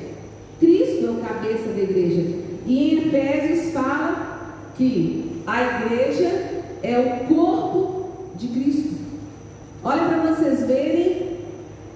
Cristo 0.59 1.05
é 1.05 1.09
o 1.09 1.15
cabeça 1.15 1.69
da 1.69 1.81
igreja. 1.81 2.21
E 2.65 2.93
em 2.93 3.07
Efésios 3.07 3.73
fala 3.73 4.69
que 4.77 5.41
a 5.45 5.61
igreja 5.61 6.63
é 6.81 6.99
o 6.99 7.33
corpo 7.33 8.11
de 8.35 8.47
Cristo. 8.47 8.95
Olha 9.83 10.05
para 10.05 10.33
vocês 10.33 10.65
verem 10.65 11.37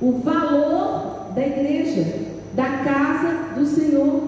o 0.02 0.14
valor 0.14 1.32
da 1.36 1.46
igreja, 1.46 2.06
da 2.54 2.84
casa 2.84 3.54
do 3.56 3.66
Senhor. 3.66 4.24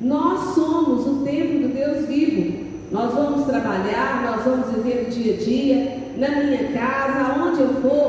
Nós 0.00 0.54
somos 0.54 1.06
o 1.06 1.24
templo 1.24 1.68
do 1.68 1.74
Deus 1.74 2.06
vivo. 2.06 2.64
Nós 2.90 3.14
vamos 3.14 3.46
trabalhar, 3.92 4.22
nós 4.22 4.44
vamos 4.44 4.74
viver 4.74 5.06
o 5.06 5.10
dia 5.10 5.34
a 5.34 5.36
dia, 5.36 5.98
na 6.16 6.28
minha 6.42 6.72
casa, 6.72 7.32
aonde 7.32 7.60
eu 7.60 7.74
for, 7.82 8.01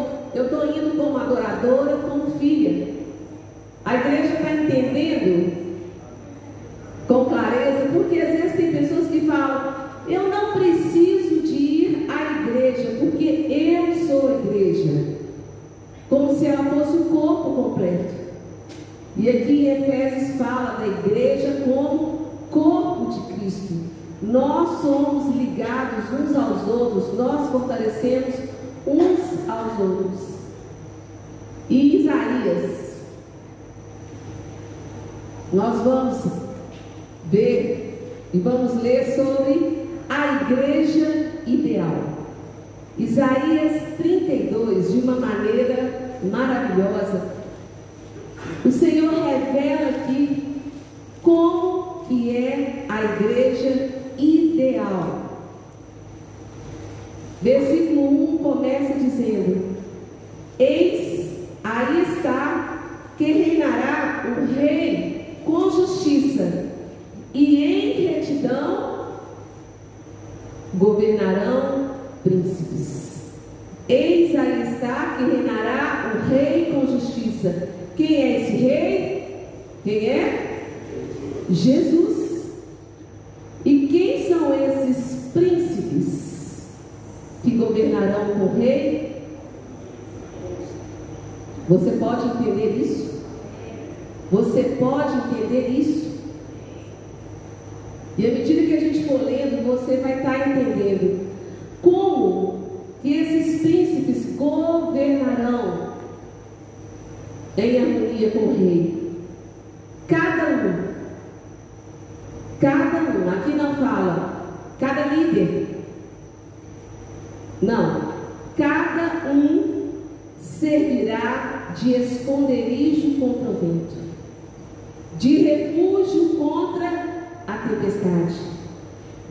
tempestade, 128.04 128.54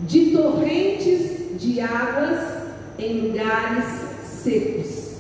de 0.00 0.30
torrentes 0.30 1.60
de 1.60 1.80
águas 1.80 2.62
em 2.98 3.28
lugares 3.28 3.84
secos, 4.24 5.12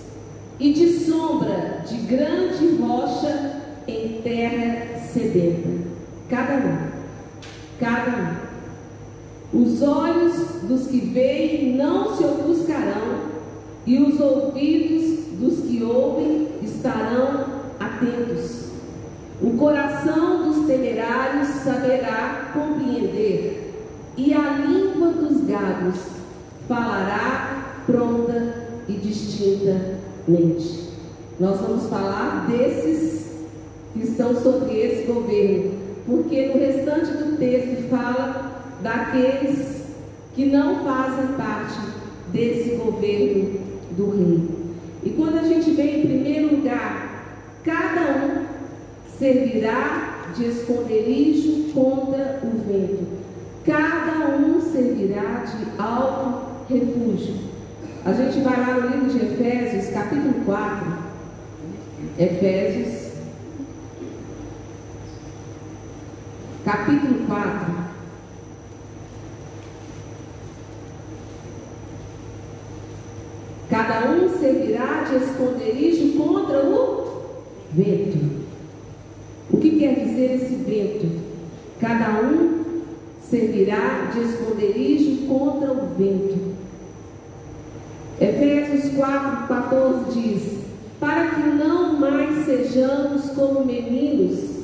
e 0.58 0.72
de 0.72 0.98
sombra 1.00 1.82
de 1.86 1.96
grande 1.98 2.76
rocha 2.76 3.60
em 3.86 4.20
terra 4.22 4.98
sedenta. 4.98 5.68
Cada 6.28 6.54
um, 6.54 6.78
cada 7.78 8.38
um. 9.52 9.62
Os 9.62 9.82
olhos 9.82 10.62
dos 10.62 10.86
que 10.86 10.98
veem 10.98 11.76
não 11.76 12.16
se 12.16 12.24
ofuscarão, 12.24 13.32
e 13.84 13.98
os 13.98 14.18
ouvidos 14.20 15.24
dos 15.38 15.66
que 15.66 15.82
ouvem 15.82 16.48
estarão 16.62 17.44
atentos. 17.78 18.61
O 19.42 19.56
coração 19.56 20.44
dos 20.44 20.66
temerários 20.66 21.48
saberá 21.48 22.52
compreender, 22.54 23.74
e 24.16 24.32
a 24.32 24.50
língua 24.58 25.08
dos 25.08 25.40
gados 25.40 25.96
falará 26.68 27.80
pronta 27.84 28.68
e 28.88 28.92
distintamente. 28.92 30.90
Nós 31.40 31.60
vamos 31.60 31.88
falar 31.88 32.46
desses 32.48 33.32
que 33.92 34.04
estão 34.04 34.32
sobre 34.40 34.78
esse 34.78 35.10
governo, 35.10 35.72
porque 36.06 36.46
no 36.46 36.60
restante 36.60 37.10
do 37.10 37.36
texto 37.36 37.88
fala 37.90 38.52
daqueles 38.80 39.86
que 40.36 40.46
não 40.46 40.84
fazem 40.84 41.34
parte 41.36 41.80
desse 42.32 42.76
governo 42.76 43.58
do 43.96 44.10
rei. 44.10 44.48
E 45.02 45.10
quando 45.10 45.38
a 45.38 45.42
gente 45.42 45.72
vê 45.72 45.98
em 45.98 46.06
primeiro 46.06 46.56
lugar, 46.56 47.24
cada 47.64 48.24
um 48.24 48.51
servirá 49.22 50.32
de 50.34 50.46
esconderijo 50.46 51.72
contra 51.72 52.40
o 52.42 52.58
vento. 52.66 53.06
Cada 53.64 54.36
um 54.36 54.60
servirá 54.60 55.44
de 55.44 55.80
alto 55.80 56.64
refúgio. 56.68 57.36
A 58.04 58.12
gente 58.12 58.40
vai 58.40 58.58
lá 58.58 58.80
no 58.80 58.88
livro 58.88 59.16
de 59.16 59.24
Efésios, 59.24 59.94
capítulo 59.94 60.34
4. 60.44 60.92
Efésios, 62.18 63.12
capítulo 66.64 67.24
4. 67.28 67.74
Cada 73.70 74.10
um 74.10 74.28
servirá 74.36 75.04
de 75.08 75.14
esconderijo 75.14 76.18
contra 76.18 76.58
o 76.66 77.22
vento. 77.72 78.41
O 79.52 79.58
que 79.58 79.78
quer 79.78 79.94
dizer 79.96 80.36
esse 80.36 80.54
vento? 80.54 81.20
Cada 81.78 82.20
um 82.22 82.62
servirá 83.20 84.10
de 84.12 84.20
esconderijo 84.20 85.26
contra 85.26 85.72
o 85.72 85.88
vento. 85.96 86.52
Efésios 88.18 88.94
4, 88.94 89.48
14 89.48 90.20
diz: 90.20 90.58
Para 90.98 91.26
que 91.30 91.42
não 91.42 91.98
mais 91.98 92.46
sejamos 92.46 93.30
como 93.30 93.64
meninos, 93.64 94.62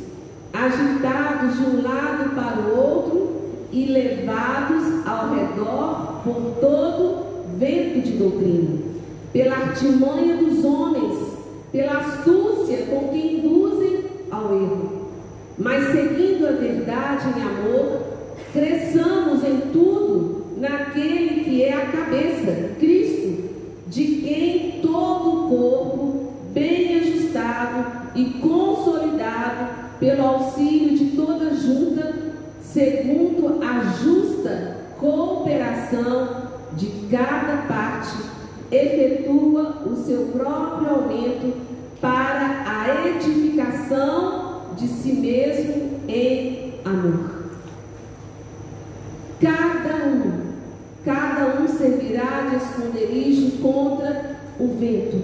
agitados 0.52 1.58
de 1.58 1.64
um 1.64 1.82
lado 1.82 2.34
para 2.34 2.60
o 2.60 2.78
outro 2.78 3.30
e 3.70 3.86
levados 3.86 5.06
ao 5.06 5.34
redor 5.34 6.22
por 6.24 6.54
todo 6.60 7.26
vento 7.58 8.00
de 8.00 8.12
doutrina, 8.12 8.78
pela 9.32 9.54
artimanha 9.54 10.36
dos 10.36 10.64
homens, 10.64 11.18
pela 11.72 11.98
astúcia 11.98 12.86
com 12.86 13.08
que 13.08 13.18
induzem 13.18 13.97
ao 14.30 14.54
erro. 14.54 15.08
Mas 15.58 15.92
seguindo 15.92 16.46
a 16.46 16.52
verdade 16.52 17.28
em 17.28 17.42
amor, 17.42 18.00
cresçamos 18.52 19.42
em 19.44 19.72
tudo 19.72 20.46
naquele 20.56 21.44
que 21.44 21.62
é 21.62 21.74
a 21.74 21.86
cabeça, 21.86 22.74
Cristo, 22.78 23.48
de 23.86 24.04
quem 24.04 24.80
todo 24.82 25.30
o 25.30 25.48
corpo, 25.48 26.32
bem 26.52 26.98
ajustado 26.98 28.10
e 28.14 28.24
consolidado 28.40 29.88
pelo 29.98 30.24
auxílio 30.24 30.96
de 30.96 31.16
toda 31.16 31.54
junta, 31.54 32.14
segundo 32.62 33.60
a 33.62 33.84
justa 34.02 34.76
cooperação 34.98 36.48
de 36.74 36.86
cada 37.10 37.62
parte, 37.68 38.16
efetua 38.70 39.82
o 39.86 39.96
seu 39.96 40.26
próprio 40.26 40.90
aumento 40.90 41.67
para 42.00 42.64
a 42.66 43.08
edificação 43.08 44.74
de 44.76 44.86
si 44.86 45.12
mesmo 45.14 46.00
em 46.08 46.74
amor. 46.84 47.38
Cada 49.40 50.06
um, 50.06 50.32
cada 51.04 51.60
um 51.60 51.68
servirá 51.68 52.48
de 52.50 52.56
esconderijo 52.56 53.58
contra 53.62 54.36
o 54.58 54.68
vento. 54.78 55.22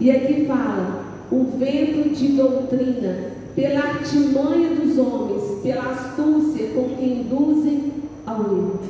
E 0.00 0.10
aqui 0.10 0.46
fala, 0.46 1.04
o 1.30 1.44
vento 1.56 2.10
de 2.10 2.28
doutrina, 2.28 3.32
pela 3.54 3.80
artimanha 3.80 4.70
dos 4.70 4.98
homens, 4.98 5.62
pela 5.62 5.90
astúcia 5.90 6.68
com 6.74 6.96
que 6.96 7.04
induzem 7.04 7.92
ao 8.26 8.40
erro. 8.40 8.80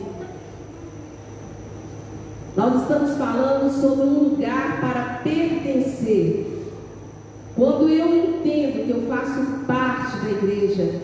Nós 2.57 2.83
estamos 2.83 3.17
falando 3.17 3.71
sobre 3.71 4.05
um 4.05 4.29
lugar 4.31 4.81
para 4.81 5.21
pertencer. 5.23 6.52
Quando 7.55 7.89
eu 7.89 8.07
entendo 8.17 8.87
que 8.87 8.91
eu 8.91 9.03
faço 9.09 9.65
parte 9.67 10.17
da 10.25 10.31
igreja, 10.31 11.01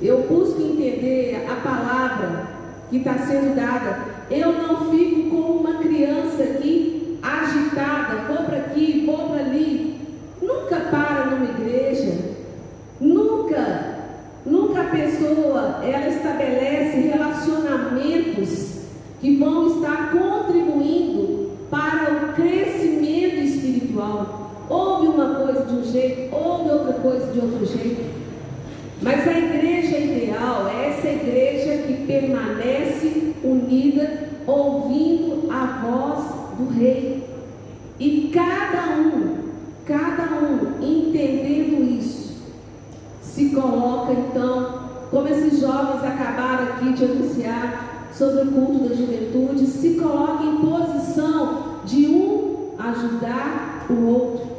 eu 0.00 0.22
busco 0.22 0.60
entender 0.62 1.46
a 1.50 1.56
palavra 1.56 2.46
que 2.88 2.96
está 2.96 3.14
sendo 3.18 3.54
dada. 3.54 3.98
Eu 4.30 4.52
não 4.52 4.90
fico 4.90 5.30
como 5.30 5.60
uma 5.60 5.74
criança 5.74 6.42
aqui, 6.42 7.18
agitada, 7.22 8.26
vou 8.26 8.44
para 8.44 8.56
aqui, 8.56 9.04
vou 9.04 9.28
para 9.28 9.40
ali. 9.40 9.98
Nunca 10.40 10.76
para 10.90 11.26
numa 11.26 11.50
igreja. 11.50 12.18
Nunca, 12.98 13.98
nunca 14.46 14.80
a 14.80 14.84
pessoa 14.84 15.80
ela 15.82 16.08
estabelece 16.08 16.98
relacionamentos 17.00 18.80
que 19.20 19.36
vão 19.36 19.66
estar 19.76 20.10
contribuindo 20.10 21.50
para 21.70 22.12
o 22.12 22.32
crescimento 22.32 23.36
espiritual. 23.36 24.40
Houve 24.68 25.08
uma 25.08 25.34
coisa 25.34 25.64
de 25.64 25.74
um 25.74 25.84
jeito, 25.84 26.34
houve 26.34 26.70
outra 26.70 26.92
coisa 26.94 27.19
de 27.32 27.40
outro 27.40 27.66
jeito. 27.66 28.20
Mas 29.02 29.26
a 29.26 29.38
igreja 29.38 29.98
ideal 29.98 30.68
é 30.68 30.90
essa 30.90 31.08
igreja 31.08 31.82
que 31.84 32.06
permanece 32.06 33.34
unida, 33.42 34.28
ouvindo 34.46 35.50
a 35.50 35.80
voz 35.82 36.58
do 36.58 36.68
Rei. 36.78 37.24
E 37.98 38.30
cada 38.32 38.96
um, 38.96 39.36
cada 39.86 40.24
um 40.36 40.82
entendendo 40.82 41.98
isso, 41.98 42.42
se 43.22 43.50
coloca 43.50 44.12
então, 44.12 44.80
como 45.10 45.28
esses 45.28 45.60
jovens 45.60 46.04
acabaram 46.04 46.64
aqui 46.64 46.92
de 46.92 47.04
anunciar 47.04 48.08
sobre 48.12 48.42
o 48.42 48.52
culto 48.52 48.88
da 48.88 48.94
juventude, 48.94 49.66
se 49.66 49.94
coloca 49.94 50.44
em 50.44 50.56
posição 50.56 51.80
de 51.84 52.06
um 52.06 52.74
ajudar 52.78 53.86
o 53.90 54.06
outro. 54.06 54.50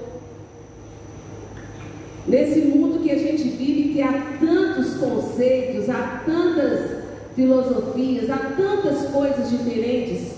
Nesse 2.28 2.62
mundo 2.62 3.00
que 3.00 3.12
a 3.12 3.18
gente 3.18 3.44
vive, 3.44 3.94
que 3.94 4.02
há 4.02 4.38
tantos 4.40 4.96
conceitos, 4.96 5.90
há 5.90 6.22
tantas 6.26 7.02
filosofias, 7.36 8.30
há 8.30 8.38
tantas 8.56 9.10
coisas 9.10 9.50
diferentes, 9.50 10.32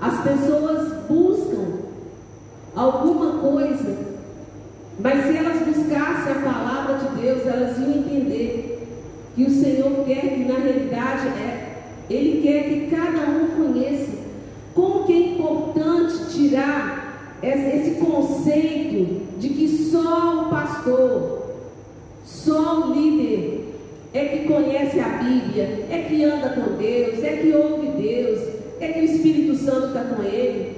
as 0.00 0.22
pessoas 0.22 0.92
buscam 1.08 1.80
alguma 2.74 3.38
coisa, 3.38 3.98
mas 4.98 5.24
se 5.24 5.36
elas 5.36 5.58
buscassem 5.66 6.32
a 6.32 6.42
palavra 6.42 6.98
de 6.98 7.20
Deus, 7.20 7.46
elas 7.46 7.78
iam 7.78 7.90
entender 7.90 8.86
que 9.34 9.44
o 9.44 9.50
Senhor 9.50 10.04
quer 10.06 10.20
que 10.20 10.44
na 10.44 10.58
realidade 10.58 11.28
é, 11.28 11.82
Ele 12.08 12.42
quer 12.42 12.64
que 12.64 12.94
cada 12.94 13.30
um 13.30 13.48
conheça 13.48 14.20
como 14.74 15.04
que 15.04 15.12
é 15.12 15.34
importante 15.34 16.30
tirar 16.30 17.38
esse 17.42 18.00
conceito 18.00 19.38
de 19.38 19.48
que 19.48 19.68
só 19.68 20.42
o 20.42 20.50
pastor, 20.50 21.54
só 22.24 22.88
o 22.88 22.94
líder 22.94 23.60
é 24.12 24.24
que 24.24 24.48
conhece 24.48 24.98
a 25.00 25.08
Bíblia, 25.08 25.86
é 25.90 26.06
que 26.08 26.24
anda 26.24 26.50
com 26.50 26.76
Deus, 26.76 27.22
é 27.22 27.29
que 27.40 27.52
ouve 27.52 28.02
Deus, 28.02 28.40
é 28.80 28.88
que 28.88 29.00
o 29.00 29.04
Espírito 29.04 29.56
Santo 29.56 29.88
está 29.88 30.04
com 30.04 30.22
ele. 30.22 30.76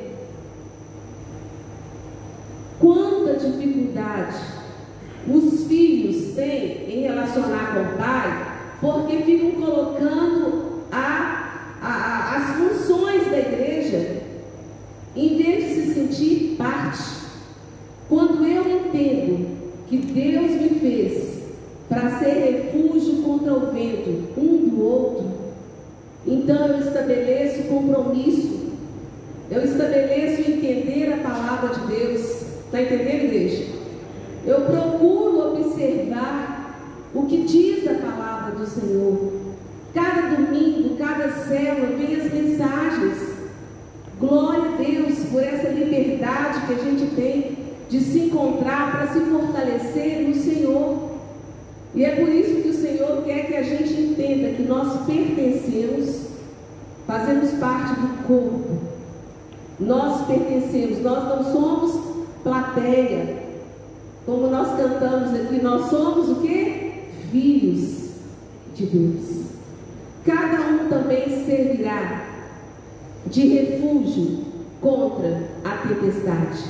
Quanta 2.81 3.35
dificuldade 3.35 4.63
os 5.29 5.67
filhos 5.67 6.35
têm 6.35 6.85
em 6.89 7.03
relacionar 7.03 7.75
com 7.75 7.95
o 7.95 7.99
pai, 7.99 8.53
porque 8.81 9.19
ficam 9.19 9.53
colocando 9.53 10.81
a, 10.91 11.77
a, 11.81 12.37
as 12.37 12.57
funções 12.57 13.31
da 13.31 13.39
igreja 13.39 14.23
em 15.15 15.37
vez 15.37 15.65
de 15.65 15.75
se 15.75 15.95
sentir 15.95 16.57
parte. 16.57 17.03
Quando 18.09 18.45
eu 18.45 18.63
entendo 18.69 19.47
que 19.89 19.99
Deus 19.99 20.51
me 20.53 20.81
fez 20.81 21.43
para 21.89 22.19
ser 22.19 22.73
refúgio 22.73 23.23
contra 23.23 23.55
o 23.55 23.73
vento 23.73 24.33
um 24.37 24.69
do 24.69 24.83
outro, 24.83 25.31
então 26.27 26.67
eu 26.67 26.79
estabeleço 26.79 27.65
compromisso, 27.65 28.73
eu 29.51 29.65
estabeleço 29.65 30.51
entender 30.51 31.13
a 31.13 31.29
palavra 31.29 31.75
de 31.75 31.87
Deus. 31.95 32.43
Está 32.67 32.81
entendendo, 32.81 33.25
igreja? 33.25 33.73
Eu 34.47 34.63
procuro 34.63 35.53
observar 35.53 36.81
o 37.15 37.27
que 37.27 37.43
diz 37.43 37.87
a 37.87 37.95
palavra 37.95 38.57
do 38.57 38.67
Senhor. 38.67 39.33
Cada 39.95 40.35
domingo, 40.35 40.97
cada 40.97 41.31
célula, 41.31 41.97
vem 41.97 42.17
as 42.17 42.33
mensagens. 42.33 43.19
Glória 44.19 44.71
a 44.71 44.77
Deus 44.77 45.19
por 45.31 45.43
essa 45.43 45.69
liberdade 45.69 46.67
que 46.67 46.73
a 46.73 46.79
gente 46.79 47.15
tem 47.15 47.59
de 47.89 48.01
se 48.01 48.21
encontrar 48.21 48.93
para 48.93 49.09
se 49.09 49.21
fortalecer 49.21 50.27
no 50.27 50.35
Senhor. 50.35 51.11
E 51.95 52.05
é 52.05 52.17
por 52.17 52.29
isso 52.29 52.63
que 52.63 52.69
o 52.69 52.75
Senhor 52.75 53.23
quer 53.25 53.47
que 53.47 53.55
a 53.55 53.63
gente 53.63 53.93
entenda 53.93 54.55
que 54.57 54.63
nós 54.63 55.05
pertencemos, 55.05 56.29
fazemos 57.07 57.51
parte 57.53 58.01
do 58.01 58.27
corpo. 58.27 58.79
Nós 59.79 60.27
pertencemos, 60.27 61.03
nós 61.03 61.25
não 61.25 61.53
somos 61.53 62.01
plateia. 62.43 63.43
Como 64.25 64.47
nós 64.47 64.69
cantamos 64.77 65.35
aqui, 65.35 65.61
nós 65.61 65.91
somos 65.91 66.29
o 66.29 66.37
que? 66.37 66.93
Filhos 67.31 68.11
de 68.75 68.87
Deus. 68.87 69.47
Cada 70.25 70.61
um 70.61 70.89
também 70.89 71.45
servirá 71.45 72.25
de 73.27 73.49
refúgio 73.49 74.45
contra 74.81 75.43
a 75.65 75.89
tempestade. 75.89 76.65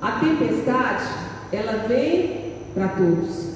A 0.00 0.12
tempestade, 0.20 1.04
ela 1.52 1.88
vem 1.88 2.54
para 2.74 2.88
todos. 2.88 3.48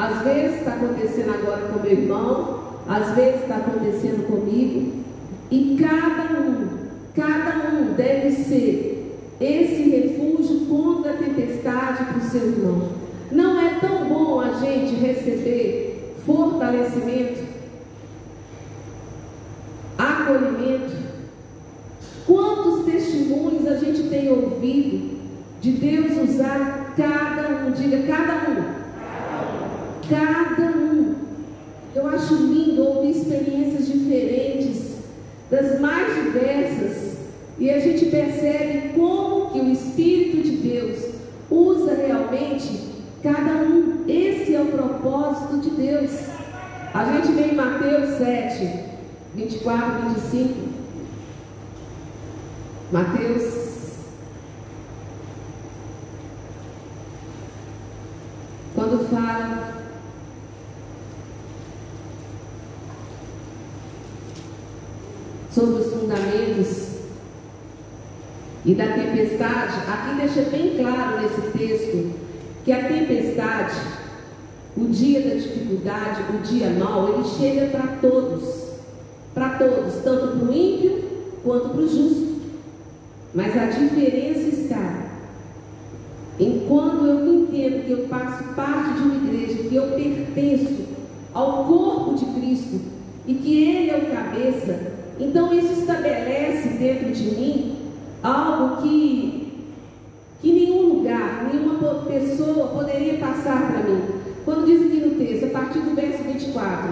Às 0.00 0.22
vezes 0.22 0.60
está 0.60 0.72
acontecendo 0.72 1.28
agora 1.28 1.68
com 1.68 1.80
meu 1.80 1.92
irmão, 1.92 2.60
às 2.88 3.14
vezes 3.14 3.42
está 3.42 3.56
acontecendo 3.56 4.26
comigo. 4.26 5.04
E 5.50 5.76
cada 5.78 6.40
um, 6.40 6.68
cada 7.14 7.68
um 7.68 7.92
deve 7.92 8.30
ser 8.30 9.18
esse 9.38 9.90
refúgio 9.90 10.60
contra 10.60 11.12
a 11.12 11.16
tempestade 11.16 12.04
para 12.04 12.16
o 12.16 12.30
seu 12.30 12.48
irmão. 12.48 12.88
Não 13.30 13.60
é 13.60 13.78
tão 13.78 14.08
bom 14.08 14.40
a 14.40 14.52
gente 14.54 14.94
receber 14.94 16.14
fortalecimento, 16.24 17.42
acolhimento. 19.98 20.96
Quantos 22.26 22.86
testemunhos 22.86 23.66
a 23.66 23.76
gente 23.76 24.04
tem 24.04 24.30
ouvido 24.30 25.20
de 25.60 25.72
Deus 25.72 26.30
usar 26.30 26.94
cada 26.96 27.66
um, 27.66 27.72
diga 27.72 28.06
cada 28.06 28.50
um 28.50 28.79
cada 30.10 30.76
um. 30.76 31.14
Eu 31.94 32.08
acho 32.08 32.34
lindo 32.34 32.82
ouvir 32.82 33.12
experiências 33.12 33.86
diferentes, 33.86 34.96
das 35.48 35.80
mais 35.80 36.14
diversas, 36.14 37.16
e 37.58 37.70
a 37.70 37.78
gente 37.78 38.06
percebe 38.06 38.90
como 38.94 39.50
que 39.50 39.60
o 39.60 39.72
Espírito 39.72 40.42
de 40.42 40.56
Deus 40.56 40.98
usa 41.50 41.94
realmente 41.94 42.90
cada 43.22 43.62
um. 43.62 44.04
Esse 44.08 44.54
é 44.54 44.60
o 44.60 44.66
propósito 44.66 45.58
de 45.58 45.70
Deus. 45.70 46.10
A 46.92 47.04
gente 47.04 47.32
vê 47.32 47.52
em 47.52 47.54
Mateus 47.54 48.18
7, 48.18 48.68
24, 49.34 50.08
25. 50.10 50.70
Mateus 52.92 53.60
quando 58.74 59.10
fala 59.10 59.70
sobre 65.52 65.80
os 65.80 65.92
fundamentos 65.92 66.88
e 68.70 68.74
da 68.76 68.86
tempestade, 68.86 69.80
aqui 69.88 70.14
deixa 70.16 70.48
bem 70.48 70.76
claro 70.76 71.20
nesse 71.20 71.40
texto 71.58 72.12
que 72.64 72.70
a 72.70 72.86
tempestade, 72.86 73.74
o 74.76 74.84
dia 74.84 75.22
da 75.22 75.34
dificuldade, 75.34 76.22
o 76.32 76.38
dia 76.38 76.70
mau, 76.78 77.14
ele 77.14 77.24
chega 77.24 77.66
para 77.66 77.96
todos, 78.00 78.68
para 79.34 79.58
todos, 79.58 79.94
tanto 80.04 80.38
para 80.38 80.46
o 80.46 80.54
ímpio 80.54 81.02
quanto 81.42 81.70
para 81.70 81.80
o 81.80 81.88
justo. 81.88 82.42
Mas 83.34 83.56
a 83.56 83.66
diferença 83.66 84.48
está 84.48 85.10
em 86.38 86.64
quando 86.68 87.08
eu 87.08 87.42
entendo 87.42 87.84
que 87.86 87.90
eu 87.90 88.06
faço 88.06 88.54
parte 88.54 89.00
de 89.00 89.02
uma 89.02 89.16
igreja, 89.16 89.68
que 89.68 89.74
eu 89.74 89.88
pertenço 89.88 90.86
ao 91.34 91.64
corpo 91.64 92.14
de 92.14 92.24
Cristo 92.26 92.80
e 93.26 93.34
que 93.34 93.64
Ele 93.64 93.90
é 93.90 93.96
o 93.96 94.14
cabeça, 94.14 94.92
então 95.18 95.52
isso 95.52 95.72
estabelece 95.72 96.68
dentro 96.78 97.10
de 97.10 97.24
mim 97.34 97.79
algo 98.22 98.82
que, 98.82 99.52
que 100.40 100.52
nenhum 100.52 100.94
lugar, 100.94 101.48
nenhuma 101.52 101.94
pessoa 102.04 102.68
poderia 102.68 103.18
passar 103.18 103.72
para 103.72 103.82
mim. 103.82 104.02
Quando 104.44 104.66
diz 104.66 104.82
aqui 104.82 105.00
no 105.00 105.16
texto, 105.16 105.46
a 105.46 105.58
partir 105.60 105.80
do 105.80 105.94
verso 105.94 106.22
24, 106.22 106.90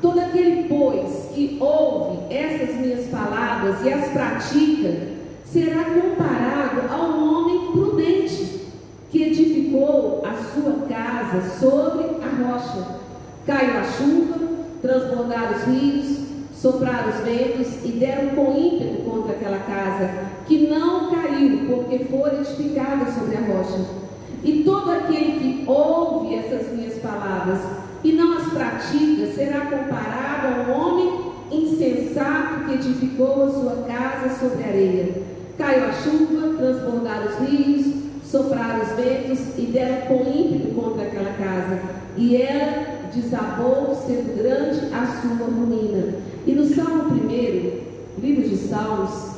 todo 0.00 0.18
aquele, 0.20 0.68
pois, 0.68 1.30
que 1.34 1.56
ouve 1.60 2.34
essas 2.34 2.76
minhas 2.76 3.06
palavras 3.06 3.84
e 3.84 3.92
as 3.92 4.08
pratica, 4.10 5.16
será 5.44 5.84
comparado 5.84 6.92
a 6.92 7.06
um 7.06 7.40
homem 7.40 7.72
prudente 7.72 8.60
que 9.10 9.22
edificou 9.22 10.22
a 10.26 10.34
sua 10.34 10.86
casa 10.88 11.58
sobre 11.58 12.04
a 12.22 12.52
rocha. 12.52 12.96
Caiu 13.46 13.78
a 13.78 13.84
chuva, 13.84 14.38
transbordaram 14.82 15.56
os 15.56 15.62
rios, 15.64 16.25
sopraram 16.60 17.10
os 17.10 17.20
ventos 17.20 17.84
e 17.84 17.92
deram 17.92 18.34
com 18.34 18.56
ímpeto 18.56 19.02
contra 19.02 19.32
aquela 19.32 19.58
casa, 19.58 20.10
que 20.46 20.66
não 20.66 21.14
caiu, 21.14 21.66
porque 21.66 22.04
foi 22.04 22.40
edificada 22.40 23.10
sobre 23.12 23.36
a 23.36 23.40
rocha. 23.40 23.84
E 24.42 24.62
todo 24.64 24.90
aquele 24.90 25.38
que 25.38 25.64
ouve 25.66 26.34
essas 26.34 26.72
minhas 26.72 26.94
palavras 26.98 27.60
e 28.02 28.12
não 28.12 28.38
as 28.38 28.52
pratica, 28.52 29.26
será 29.34 29.66
comparado 29.66 30.46
a 30.46 30.64
um 30.64 30.80
homem 30.80 31.26
insensato 31.50 32.64
que 32.66 32.74
edificou 32.74 33.44
a 33.44 33.50
sua 33.50 33.84
casa 33.86 34.34
sobre 34.38 34.64
a 34.64 34.68
areia. 34.68 35.22
Caiu 35.58 35.84
a 35.86 35.92
chuva, 35.92 36.56
transbordaram 36.56 37.26
os 37.26 37.48
rios, 37.48 37.86
sopraram 38.24 38.82
os 38.82 38.92
ventos 38.92 39.58
e 39.58 39.62
deram 39.62 40.06
com 40.06 40.30
ímpeto 40.30 40.74
contra 40.74 41.06
aquela 41.06 41.32
casa. 41.32 41.80
E 42.16 42.36
ela 42.36 42.95
desabou, 43.20 43.94
sendo 44.06 44.36
grande 44.36 44.94
a 44.94 45.06
sua 45.06 45.46
ruína. 45.46 46.14
E 46.46 46.52
no 46.52 46.64
Salmo 46.64 47.14
1, 47.14 48.20
livro 48.20 48.48
de 48.48 48.56
Salmos, 48.56 49.36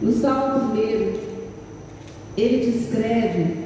no 0.00 0.12
Salmo 0.12 0.74
1, 0.74 1.34
ele 2.36 2.70
descreve 2.72 3.64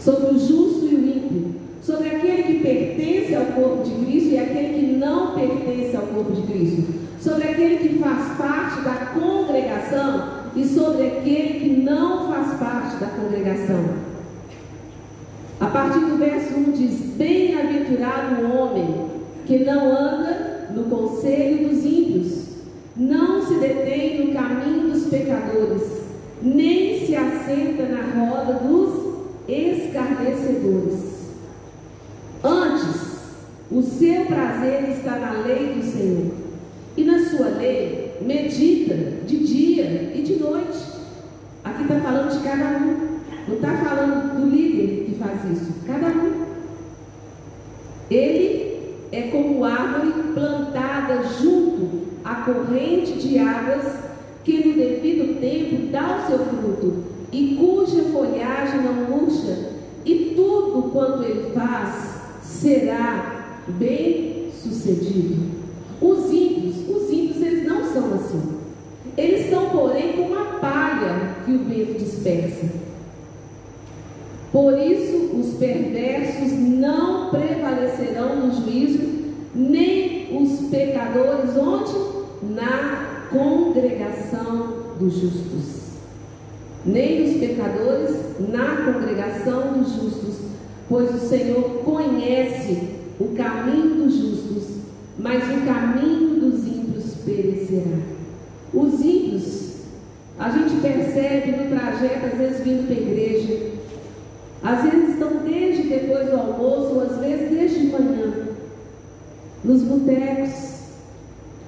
sobre 0.00 0.34
o 0.34 0.38
justo 0.38 0.86
e 0.86 0.94
o 0.94 1.08
ímpio, 1.16 1.54
sobre 1.82 2.08
aquele 2.08 2.42
que 2.44 2.60
pertence 2.60 3.34
ao 3.34 3.46
corpo 3.46 3.84
de 3.84 4.04
Cristo 4.04 4.30
e 4.30 4.38
aquele 4.38 4.78
que 4.78 4.96
não 4.96 5.34
pertence 5.34 5.96
ao 5.96 6.06
corpo 6.06 6.32
de 6.32 6.42
Cristo, 6.42 6.94
sobre 7.20 7.42
aquele 7.42 7.76
que 7.76 7.98
faz 7.98 8.38
parte 8.38 8.82
da 8.82 9.06
congregação 9.14 10.46
e 10.54 10.64
sobre 10.64 11.06
aquele 11.06 11.60
que 11.60 11.68
não 11.82 12.32
faz 12.32 12.58
parte 12.58 12.65
da 13.00 13.06
congregação. 13.06 13.84
A 15.60 15.66
partir 15.66 16.00
do 16.00 16.16
verso 16.16 16.54
1 16.54 16.72
diz: 16.72 17.00
Bem-aventurado 17.16 18.42
o 18.42 18.56
homem 18.56 19.06
que 19.46 19.58
não 19.60 19.90
anda 19.90 20.70
no 20.74 20.84
conselho 20.84 21.68
dos 21.68 21.84
ímpios, 21.84 22.46
não 22.96 23.46
se 23.46 23.54
detém 23.54 24.26
no 24.26 24.34
caminho 24.34 24.90
dos 24.90 25.06
pecadores, 25.06 25.82
nem 26.42 27.06
se 27.06 27.14
assenta 27.14 27.84
na 27.84 28.26
roda 28.26 28.54
dos 28.54 29.16
escarnecedores. 29.48 31.16
Antes, 32.42 33.16
o 33.70 33.82
seu 33.82 34.26
prazer 34.26 34.90
está 34.90 35.16
na 35.16 35.32
lei 35.44 35.74
do 35.74 35.82
Senhor, 35.82 36.32
e 36.96 37.04
na 37.04 37.24
sua 37.24 37.48
lei 37.48 38.18
medita 38.20 38.94
de 39.26 39.38
dia 39.38 40.12
e 40.14 40.22
de 40.22 40.36
noite. 40.36 40.78
Aqui 41.64 41.75
está 41.86 42.00
falando 42.00 42.30
de 42.30 42.48
cada 42.48 42.78
um. 42.78 43.16
Não 43.48 43.54
está 43.54 43.72
falando 43.76 44.40
do 44.40 44.50
líder 44.50 45.04
que 45.04 45.14
faz 45.14 45.44
isso, 45.52 45.74
cada 45.86 46.08
um. 46.08 46.46
Ele 48.10 48.76
é 49.12 49.22
como 49.22 49.64
árvore 49.64 50.32
plantada 50.34 51.22
junto 51.40 52.06
à 52.24 52.34
corrente 52.36 53.12
de 53.12 53.38
águas 53.38 54.00
que 54.42 54.66
no 54.66 54.74
devido 54.74 55.40
tempo 55.40 55.90
dá 55.90 56.18
o 56.18 56.26
seu 56.26 56.38
fruto 56.38 57.04
e 57.32 57.56
cuja 57.56 58.02
folhagem 58.12 58.82
não 58.82 58.94
murcha, 58.94 59.70
e 60.04 60.32
tudo 60.36 60.90
quanto 60.90 61.24
ele 61.24 61.50
faz 61.50 62.20
será 62.42 63.60
bem 63.66 64.50
sucedido. 64.52 65.56
Os 66.00 66.32
ímpios, 66.32 66.88
os 66.88 67.10
ímpios 67.10 67.42
eles 67.42 67.66
não 67.66 67.84
são 67.84 68.14
assim. 68.14 68.56
Eles 69.16 69.50
são, 69.50 69.70
porém, 69.70 70.12
como 70.12 70.38
a 70.38 70.44
palha 70.60 71.35
que 71.46 71.52
o 71.52 71.64
vento 71.64 71.98
dispersa. 72.02 72.66
Por 74.52 74.76
isso, 74.78 75.36
os 75.36 75.54
perversos 75.54 76.52
não 76.52 77.30
prevalecerão 77.30 78.46
no 78.46 78.52
juízo, 78.52 79.06
nem 79.54 80.36
os 80.36 80.68
pecadores, 80.68 81.56
onde? 81.56 82.16
Na 82.54 83.28
congregação 83.30 84.94
dos 84.98 85.14
justos. 85.14 85.86
Nem 86.84 87.24
os 87.24 87.36
pecadores 87.38 88.16
na 88.48 88.92
congregação 88.92 89.72
dos 89.72 89.92
justos, 89.92 90.34
pois 90.88 91.14
o 91.14 91.28
Senhor 91.28 91.62
conhece 91.84 92.96
o 93.18 93.28
caminho 93.36 94.04
dos 94.04 94.14
justos, 94.14 94.64
mas 95.18 95.42
o 95.44 95.64
caminho 95.64 96.40
dos 96.40 96.66
ímpios 96.66 97.14
perecerá. 97.24 97.98
Os 98.72 99.00
ímpios, 99.00 99.65
a 100.38 100.50
gente 100.50 100.80
percebe 100.82 101.52
no 101.52 101.68
trajeto, 101.68 102.26
às 102.26 102.38
vezes 102.38 102.62
vindo 102.62 102.86
para 102.86 102.96
a 102.96 103.00
igreja, 103.00 103.76
Às 104.62 104.82
vezes 104.82 105.10
estão 105.10 105.36
desde 105.44 105.82
depois 105.84 106.28
do 106.28 106.36
almoço, 106.36 106.94
ou 106.94 107.02
às 107.02 107.18
vezes 107.18 107.50
desde 107.50 107.80
de 107.80 107.86
manhã, 107.92 108.48
nos 109.62 109.82
botecos, 109.82 110.76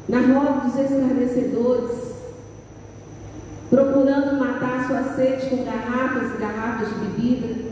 na 0.09 0.21
roda 0.21 0.67
dos 0.67 0.79
escarnecedores, 0.79 2.15
procurando 3.71 4.39
matar 4.39 4.87
sua 4.87 5.15
sede 5.15 5.49
com 5.49 5.65
garrafas 5.65 6.35
e 6.35 6.39
garrafas 6.39 6.89
de 6.89 6.95
bebida. 6.95 7.69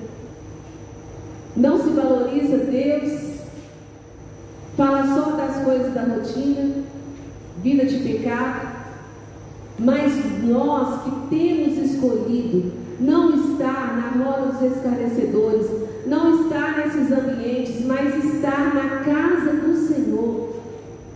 Não 1.56 1.82
se 1.82 1.90
valoriza 1.90 2.58
Deus, 2.58 3.40
fala 4.76 5.06
só 5.14 5.30
das 5.32 5.64
coisas 5.64 5.94
da 5.94 6.02
rotina, 6.02 6.84
vida 7.62 7.86
de 7.86 7.98
pecado, 7.98 8.75
mas 9.78 10.12
nós 10.42 11.02
que 11.02 11.10
temos 11.28 11.78
escolhido 11.78 12.72
não 12.98 13.34
estar 13.34 13.96
na 13.96 14.24
roda 14.24 14.52
dos 14.52 14.62
escarnecedores, 14.62 15.66
não 16.06 16.42
estar 16.42 16.78
nesses 16.78 17.12
ambientes, 17.12 17.84
mas 17.84 18.24
estar 18.24 18.74
na 18.74 19.00
casa 19.00 19.52
do 19.52 19.74
Senhor. 19.74 20.56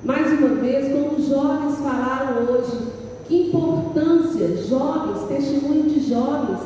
Mais 0.04 0.38
uma 0.38 0.48
vez, 0.56 0.92
como 0.92 1.16
os 1.16 1.28
jovens 1.28 1.78
falaram 1.78 2.44
hoje, 2.44 2.76
que 3.26 3.48
importância, 3.48 4.56
jovens, 4.68 5.28
testemunho 5.28 5.84
de 5.84 6.00
jovens, 6.00 6.60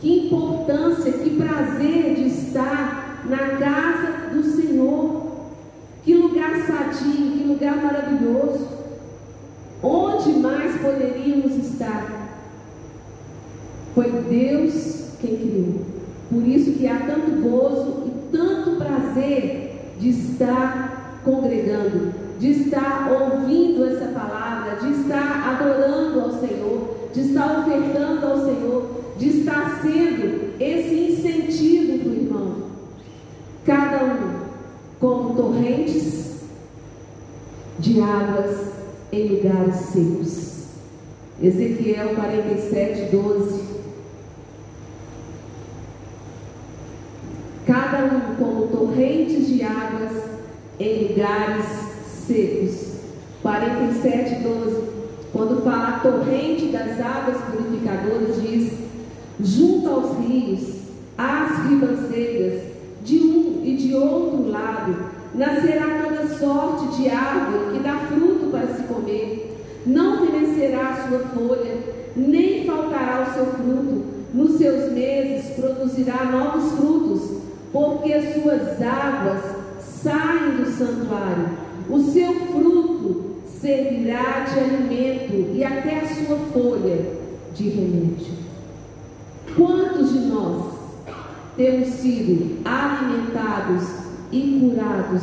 que 0.00 0.26
importância, 0.26 1.12
que 1.12 1.30
prazer 1.30 2.14
de 2.14 2.26
estar 2.28 3.24
na 3.28 3.56
casa 3.58 4.30
do 4.32 4.42
Senhor. 4.42 5.22
Que 6.04 6.14
lugar 6.14 6.56
sadio, 6.66 7.32
que 7.32 7.44
lugar 7.44 7.76
maravilhoso. 7.76 8.81
Onde 9.82 10.32
mais 10.34 10.80
poderíamos 10.80 11.56
estar? 11.56 12.38
Foi 13.94 14.10
Deus 14.10 15.10
quem 15.20 15.36
criou. 15.36 15.80
Por 16.30 16.46
isso 16.46 16.72
que 16.72 16.86
há 16.86 17.00
tanto 17.00 17.42
gozo 17.42 18.04
e 18.06 18.36
tanto 18.36 18.76
prazer 18.76 19.94
de 19.98 20.10
estar 20.10 21.20
congregando, 21.24 22.14
de 22.38 22.50
estar 22.50 23.10
ouvindo 23.10 23.84
essa 23.84 24.06
palavra, 24.06 24.76
de 24.76 25.00
estar 25.00 25.60
adorando 25.60 26.20
ao 26.20 26.30
Senhor, 26.30 27.08
de 27.12 27.20
estar 27.20 27.60
ofertando 27.60 28.26
ao 28.26 28.38
Senhor, 28.38 28.90
de 29.18 29.28
estar 29.28 29.80
sendo 29.82 30.54
esse 30.60 30.94
incentivo 30.94 31.98
para 31.98 32.08
o 32.08 32.14
irmão. 32.14 32.56
Cada 33.66 34.04
um 34.04 34.42
como 34.98 35.34
torrentes 35.34 36.42
de 37.78 38.00
águas 38.00 38.81
em 39.12 39.28
lugares 39.28 39.76
secos. 39.76 40.52
Ezequiel 41.42 42.14
47, 42.14 43.14
12. 43.14 43.62
Cada 47.66 48.04
um 48.06 48.34
como 48.36 48.68
torrentes 48.68 49.48
de 49.48 49.62
águas 49.62 50.12
em 50.80 51.08
lugares 51.08 51.66
secos. 52.26 52.92
47, 53.42 54.42
12. 54.42 54.82
Quando 55.32 55.62
fala 55.62 56.00
torrente 56.00 56.68
das 56.68 56.98
águas 56.98 57.36
purificadoras, 57.42 58.40
diz: 58.40 58.72
junto 59.40 59.88
aos 59.90 60.18
rios, 60.18 60.76
às 61.18 61.68
ribanceiras, 61.68 62.62
de 63.04 63.18
um 63.18 63.62
e 63.62 63.76
de 63.76 63.94
outro 63.94 64.48
lado, 64.48 64.96
nascerá 65.34 66.02
toda 66.02 66.38
sorte 66.38 66.96
de 66.96 67.10
árvore 67.10 67.76
que 67.76 67.82
dá 67.82 67.98
fruto 67.98 68.41
Não 69.84 70.26
perecerá 70.26 70.90
a 70.90 71.08
sua 71.08 71.18
folha, 71.20 71.76
nem 72.14 72.64
faltará 72.64 73.26
o 73.28 73.34
seu 73.34 73.46
fruto. 73.46 74.04
Nos 74.32 74.56
seus 74.56 74.92
meses 74.92 75.56
produzirá 75.56 76.24
novos 76.24 76.72
frutos, 76.72 77.42
porque 77.72 78.12
as 78.12 78.34
suas 78.34 78.80
águas 78.80 79.42
saem 79.80 80.56
do 80.56 80.70
santuário. 80.70 81.50
O 81.90 81.98
seu 81.98 82.32
fruto 82.46 83.32
servirá 83.60 84.46
de 84.48 84.58
alimento 84.58 85.54
e 85.54 85.64
até 85.64 86.00
a 86.00 86.08
sua 86.08 86.36
folha 86.52 87.06
de 87.54 87.68
remédio. 87.68 88.42
Quantos 89.56 90.12
de 90.12 90.18
nós 90.20 90.64
temos 91.56 91.88
sido 91.88 92.58
alimentados 92.64 93.82
e 94.30 94.58
curados 94.60 95.22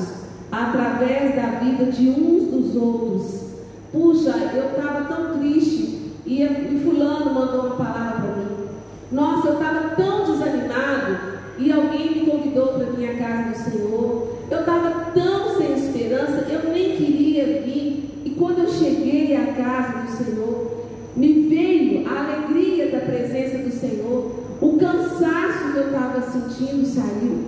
através 0.51 1.35
da 1.35 1.59
vida 1.59 1.85
de 1.91 2.09
uns 2.09 2.51
dos 2.51 2.75
outros? 2.75 3.48
Puxa, 3.91 4.35
eu 4.53 4.69
estava 4.69 5.05
tão 5.05 5.39
triste 5.39 6.11
e, 6.25 6.43
e 6.43 6.81
fulano 6.83 7.33
mandou 7.33 7.61
uma 7.61 7.75
palavra 7.75 8.21
para 8.21 8.35
mim. 8.35 8.67
Nossa, 9.11 9.47
eu 9.47 9.53
estava 9.53 9.95
tão 9.95 10.25
desanimado 10.25 11.17
e 11.57 11.71
alguém 11.71 12.11
me 12.11 12.31
convidou 12.31 12.67
para 12.67 12.91
minha 12.91 13.15
casa 13.15 13.49
do 13.49 13.71
Senhor. 13.71 14.37
Eu 14.51 14.59
estava 14.59 15.11
tão 15.11 15.57
sem 15.57 15.73
esperança, 15.73 16.45
eu 16.49 16.71
nem 16.71 16.95
queria 16.97 17.61
vir. 17.63 18.21
E 18.25 18.35
quando 18.37 18.59
eu 18.59 18.69
cheguei 18.69 19.35
à 19.35 19.53
casa 19.53 19.99
do 20.03 20.23
Senhor, 20.23 20.85
me 21.15 21.47
veio 21.49 22.07
a 22.07 22.19
alegria 22.19 22.91
da 22.91 22.99
presença 22.99 23.57
do 23.57 23.71
Senhor. 23.71 24.31
O 24.61 24.77
cansaço 24.77 25.71
que 25.71 25.77
eu 25.77 25.87
estava 25.87 26.21
sentindo 26.21 26.85
saiu. 26.85 27.45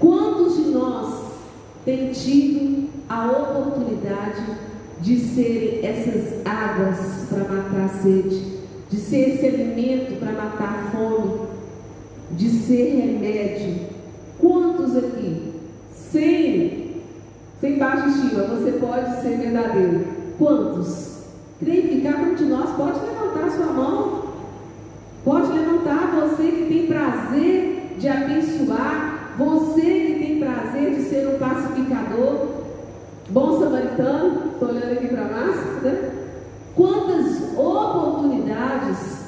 Quantos 0.00 0.56
de 0.56 0.70
nós 0.70 1.32
têm 1.84 2.10
tido 2.10 2.88
a 3.08 3.30
oportunidade 3.30 4.69
de 5.00 5.18
ser 5.18 5.80
essas 5.82 6.46
águas 6.46 7.26
para 7.28 7.44
matar 7.44 7.84
a 7.84 7.88
sede, 7.88 8.60
de 8.90 8.96
ser 8.96 9.34
esse 9.34 9.46
alimento 9.46 10.18
para 10.18 10.32
matar 10.32 10.84
a 10.86 10.90
fome, 10.90 11.48
de 12.32 12.50
ser 12.50 12.96
remédio? 12.96 13.86
Quantos 14.38 14.96
aqui, 14.96 15.52
sem, 15.92 17.02
sem 17.60 17.78
baixa 17.78 18.08
estima, 18.08 18.44
você 18.44 18.72
pode 18.72 19.22
ser 19.22 19.38
verdadeiro? 19.38 20.04
Quantos? 20.38 21.20
Creio 21.58 21.88
que 21.88 22.00
cada 22.00 22.22
um 22.22 22.34
de 22.34 22.44
nós 22.44 22.70
pode 22.76 23.00
levantar 23.00 23.50
sua 23.50 23.66
mão 23.66 24.30
Pode 25.24 25.52
levantar 25.52 26.18
você 26.18 26.44
que 26.44 26.66
tem 26.66 26.86
prazer 26.86 27.96
de 27.98 28.08
abençoar, 28.08 29.34
você 29.36 29.80
que 29.80 30.14
tem 30.18 30.38
prazer 30.38 30.94
de 30.94 31.02
ser 31.02 31.28
um 31.28 31.38
pacificador, 31.38 32.48
bom 33.30 33.58
samaritano, 33.58 34.52
estou 34.52 34.68
olhando 34.68 34.92
aqui 34.92 35.08
para 35.08 35.24
massa, 35.24 35.80
né? 35.82 36.10
Quantas 36.74 37.56
oportunidades, 37.56 39.24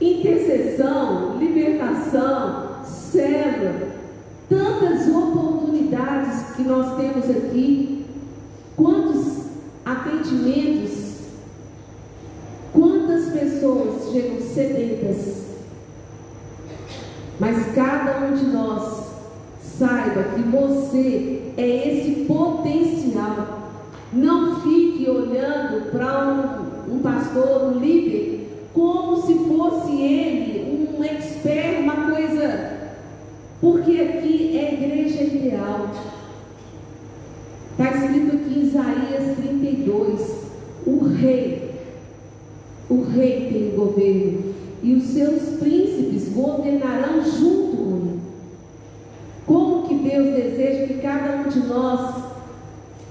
intercessão, 0.00 1.36
libertação, 1.38 2.84
célula, 2.84 3.88
tantas 4.48 5.08
oportunidades 5.08 6.54
que 6.56 6.62
nós 6.62 6.96
temos 6.96 7.30
aqui, 7.30 8.06
quantos 8.76 9.46
atendimentos 9.84 11.06
Quantas 12.76 13.30
pessoas 13.30 14.12
chegam 14.12 14.38
sedentas? 14.38 15.46
Mas 17.40 17.74
cada 17.74 18.26
um 18.26 18.34
de 18.34 18.44
nós 18.48 19.05
saiba 19.78 20.24
que 20.34 20.42
você 20.42 21.52
é 21.56 21.88
esse 21.88 22.24
potencial. 22.24 23.70
Não 24.12 24.60
fique 24.60 25.08
olhando 25.08 25.90
para 25.90 26.72
um, 26.88 26.94
um 26.94 26.98
pastor, 27.00 27.72
um 27.74 27.78
líder, 27.78 28.68
como 28.72 29.20
se 29.22 29.34
fosse 29.34 29.92
ele 29.92 30.96
um 30.98 31.04
expert, 31.04 31.80
uma 31.80 32.10
coisa. 32.10 32.76
Porque 33.60 34.00
aqui 34.00 34.58
é 34.58 34.74
igreja 34.74 35.22
ideal. 35.24 35.90
Está 37.72 37.96
escrito 37.96 38.36
aqui 38.36 38.58
em 38.58 38.62
Isaías 38.62 39.36
32: 39.36 40.46
o 40.86 41.04
rei 41.04 41.66
o 42.88 43.02
rei 43.02 43.48
tem 43.52 43.68
o 43.68 43.84
governo 43.84 44.54
e 44.82 44.94
os 44.94 45.04
seus 45.04 45.58
príncipes 45.58 46.28
governarão 46.32 47.20
junto 47.24 47.65
com 47.65 47.65
ele. 47.65 47.65
Como 49.46 49.86
que 49.86 49.94
Deus 49.94 50.34
deseja 50.34 50.86
que 50.86 50.94
cada 50.94 51.36
um 51.36 51.48
de 51.48 51.60
nós 51.60 52.24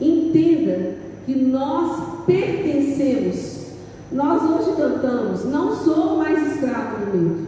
entenda 0.01 0.95
que 1.25 1.35
nós 1.35 2.25
pertencemos. 2.25 3.65
Nós 4.11 4.41
hoje 4.43 4.75
cantamos, 4.75 5.45
não 5.45 5.75
sou 5.75 6.17
mais 6.17 6.53
escravo 6.53 7.05
do 7.05 7.17
medo. 7.17 7.47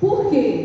Por 0.00 0.30
quê? 0.30 0.55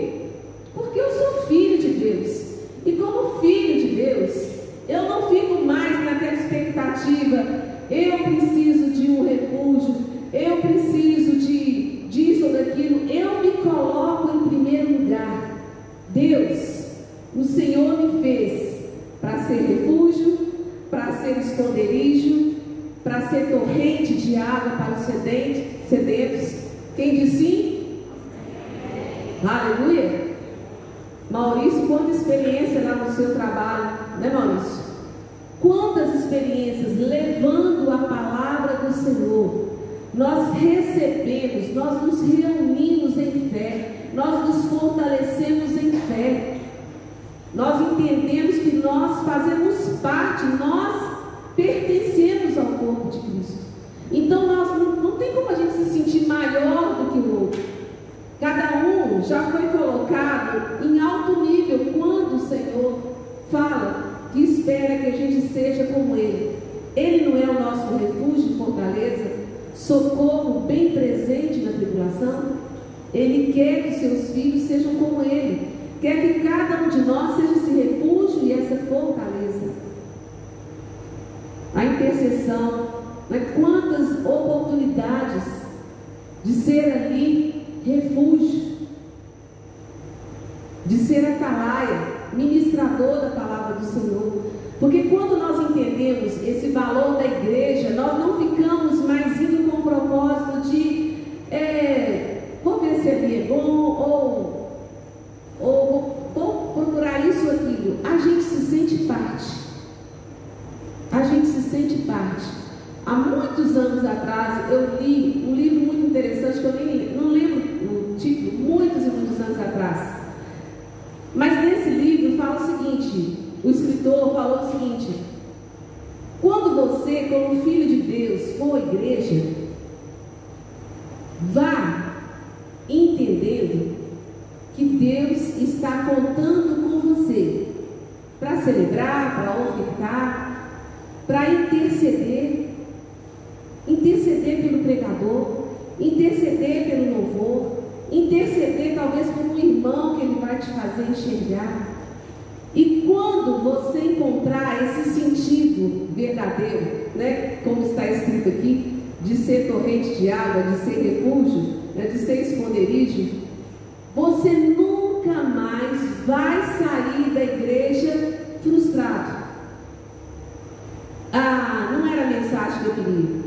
A 172.22 172.28
mensagem 172.28 172.86
eu 172.86 172.94
queria. 172.94 173.42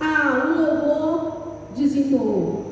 Ah, 0.00 0.44
o 0.46 0.60
louvor 0.60 1.56
desentoou. 1.76 2.69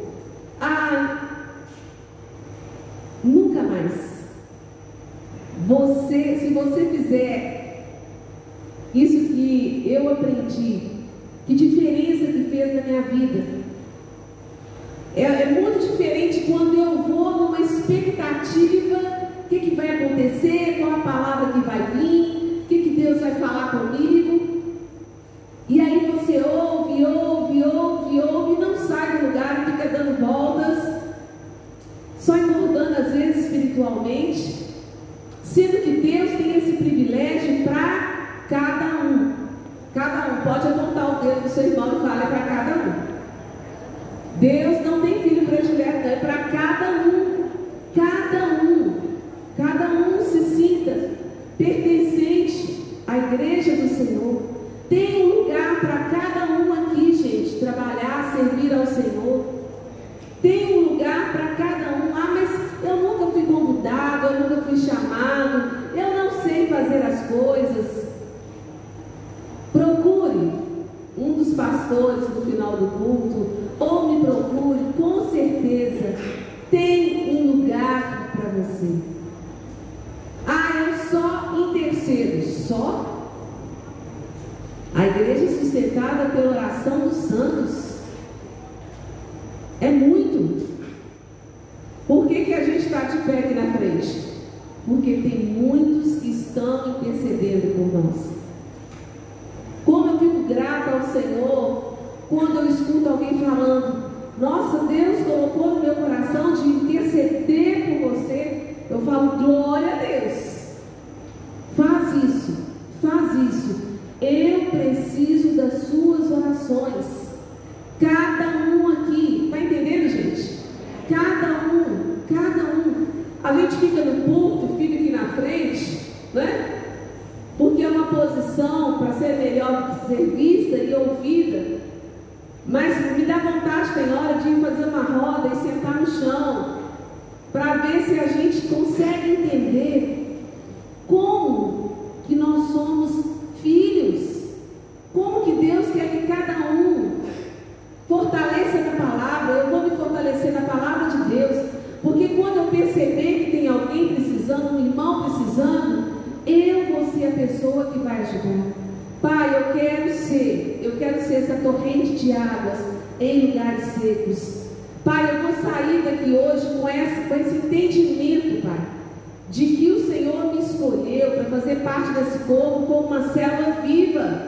Parte 172.18 172.24
desse 172.24 172.38
povo 172.44 172.86
como 172.86 173.08
uma 173.08 173.28
célula 173.32 173.80
viva. 173.82 174.42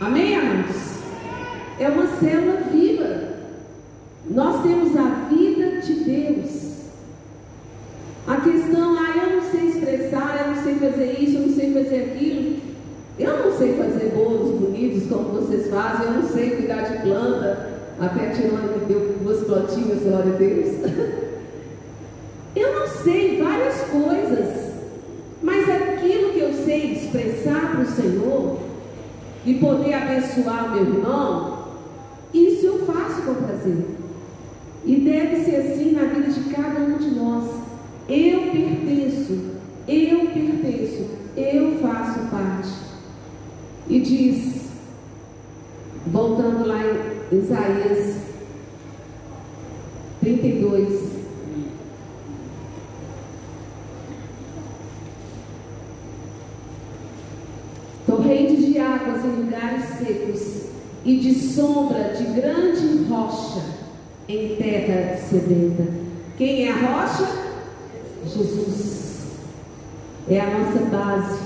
Amém, 0.00 0.36
amados? 0.36 0.76
É 1.78 1.88
uma 1.88 2.06
célula 2.18 2.60
viva. 2.70 3.32
Nós 4.30 4.62
temos 4.62 4.96
a 4.96 5.28
vida 5.28 5.80
de 5.80 5.94
Deus. 6.04 6.72
A 8.26 8.36
questão, 8.36 8.96
ah, 8.98 9.16
eu 9.16 9.36
não 9.36 9.50
sei 9.50 9.68
expressar, 9.68 10.44
eu 10.44 10.54
não 10.54 10.62
sei 10.62 10.74
fazer 10.76 11.20
isso, 11.20 11.36
eu 11.36 11.46
não 11.46 11.54
sei 11.54 11.72
fazer 11.72 11.96
aquilo. 11.96 12.62
Eu 13.18 13.44
não 13.44 13.58
sei 13.58 13.74
fazer 13.74 14.12
bolos 14.14 14.58
bonitos 14.58 15.08
como 15.08 15.40
vocês 15.40 15.68
fazem, 15.68 16.06
eu 16.06 16.12
não 16.14 16.28
sei 16.28 16.50
cuidar 16.50 16.82
de 16.82 17.02
planta. 17.02 17.72
Até 18.00 18.28
a 18.28 18.30
Tirona 18.30 18.76
me 18.78 18.86
deu 18.86 19.16
duas 19.22 19.44
plantinhas, 19.44 20.02
glória 20.02 20.32
a 20.32 20.36
Deus. 20.36 20.68
Eu 22.54 22.80
não 22.80 22.86
sei 22.86 23.42
várias 23.42 23.80
coisas, 23.90 24.72
mas 25.42 25.68
aquilo 25.68 26.32
que 26.32 26.38
eu 26.38 26.52
sei 26.64 26.92
expressar 26.92 27.72
para 27.72 27.80
o 27.80 27.86
Senhor 27.86 28.58
e 29.44 29.54
poder 29.54 29.94
abençoar 30.32 30.74
meu 30.74 30.84
irmão, 30.84 31.58
isso 32.32 32.66
eu 32.66 32.86
faço 32.86 33.22
com 33.22 33.34
prazer. 33.34 33.86
E 34.84 34.96
deve 34.96 35.44
ser 35.44 35.56
assim 35.56 35.92
na 35.92 36.04
vida 36.04 36.28
de 36.28 36.54
cada 36.54 36.80
um 36.80 36.98
de 36.98 37.10
nós. 37.14 37.44
Eu 38.08 38.40
pertenço, 38.50 39.38
eu 39.86 40.20
pertenço, 40.26 41.10
eu 41.36 41.78
faço 41.78 42.20
parte. 42.30 42.70
E 43.88 44.00
diz, 44.00 44.62
voltando 46.06 46.66
lá 46.66 46.80
em 46.82 47.38
Isaías 47.38 48.22
32, 50.20 51.12
torrentes 58.06 58.66
de 58.66 58.78
águas 58.78 59.24
em 59.24 59.28
lugares 59.28 59.84
secos 59.98 60.62
e 61.04 61.16
de 61.16 61.34
sombra 61.34 62.14
de 62.14 62.24
grande 62.24 63.04
rocha 63.08 63.62
em 64.28 64.56
terra 64.56 65.16
sedenta. 65.32 65.84
Quem 66.36 66.68
é 66.68 66.70
a 66.70 66.74
rocha? 66.74 67.26
Jesus. 68.26 69.02
É 70.28 70.40
a 70.40 70.58
nossa 70.58 70.78
base, 70.84 71.40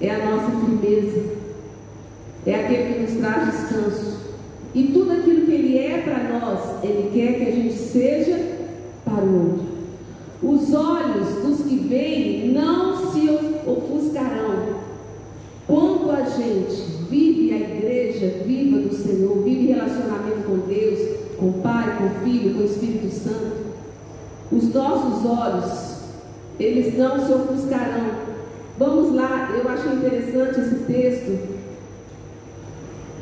é 0.00 0.10
a 0.10 0.30
nossa 0.30 0.50
firmeza, 0.50 1.22
é 2.44 2.54
aquele 2.54 2.94
que 2.94 3.00
nos 3.00 3.20
traz 3.20 3.52
descanso. 3.52 4.20
E 4.74 4.84
tudo 4.92 5.12
aquilo 5.12 5.46
que 5.46 5.52
Ele 5.52 5.78
é 5.78 5.98
para 5.98 6.38
nós, 6.40 6.82
Ele 6.82 7.10
quer 7.12 7.34
que 7.34 7.42
a 7.42 7.52
gente 7.52 7.74
seja 7.74 8.36
para 9.04 9.22
o 9.22 9.50
outro. 9.50 9.70
Os 10.42 10.74
olhos 10.74 11.28
dos 11.44 11.66
que 11.66 11.76
veem 11.76 12.52
não 12.52 13.12
se 13.12 13.28
ofuscarão. 13.66 14.80
Quando 15.66 16.10
a 16.10 16.22
gente 16.22 16.82
vive 17.08 17.52
a 17.52 17.58
igreja 17.58 18.42
viva 18.44 18.78
do 18.78 18.94
Senhor, 18.94 19.42
vive 19.44 19.72
relacionamento 19.72 20.42
com 20.46 20.58
Deus, 20.66 20.98
com 21.38 21.46
o 21.46 21.52
Pai, 21.62 21.96
com 21.96 22.06
o 22.06 22.24
Filho, 22.24 22.54
com 22.54 22.60
o 22.60 22.64
Espírito 22.64 22.99
Santo, 23.22 23.74
os 24.50 24.74
nossos 24.74 25.24
olhos, 25.26 26.00
eles 26.58 26.96
não 26.98 27.24
se 27.24 27.32
ofuscarão. 27.32 28.30
Vamos 28.78 29.14
lá, 29.14 29.50
eu 29.54 29.68
acho 29.68 29.88
interessante 29.88 30.60
esse 30.60 30.76
texto, 30.86 31.58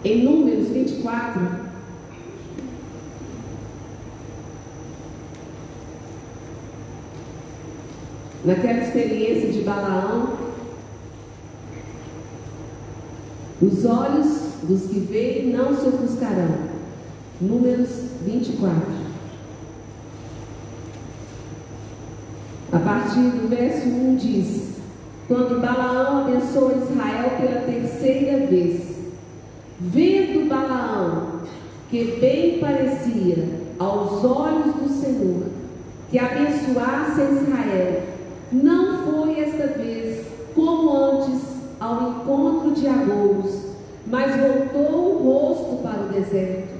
em 0.04 0.24
Números 0.24 0.68
24. 0.68 1.68
Naquela 8.44 8.78
experiência 8.78 9.50
de 9.50 9.62
Balaão, 9.62 10.38
os 13.60 13.84
olhos 13.84 14.48
dos 14.62 14.82
que 14.88 15.00
veem 15.00 15.50
não 15.50 15.74
se 15.74 15.88
ofuscarão. 15.88 16.68
Números 17.40 17.88
24. 18.24 18.97
A 22.70 22.78
partir 22.78 23.20
do 23.20 23.48
verso 23.48 23.88
1 23.88 24.16
diz: 24.16 24.74
Quando 25.26 25.60
Balaão 25.60 26.26
abençoou 26.26 26.72
Israel 26.76 27.30
pela 27.38 27.60
terceira 27.62 28.46
vez, 28.46 28.98
Vendo 29.80 30.48
Balaão 30.48 31.42
que 31.88 32.18
bem 32.20 32.58
parecia 32.58 33.48
aos 33.78 34.24
olhos 34.24 34.74
do 34.74 34.88
Senhor 34.88 35.44
que 36.10 36.18
abençoasse 36.18 37.20
Israel, 37.20 38.02
não 38.50 39.04
foi 39.04 39.40
esta 39.40 39.78
vez 39.78 40.26
como 40.52 40.90
antes 40.90 41.40
ao 41.78 42.10
encontro 42.10 42.72
de 42.72 42.88
agouros, 42.88 43.66
mas 44.04 44.34
voltou 44.34 45.14
o 45.14 45.22
rosto 45.22 45.82
para 45.82 46.06
o 46.06 46.08
deserto, 46.08 46.74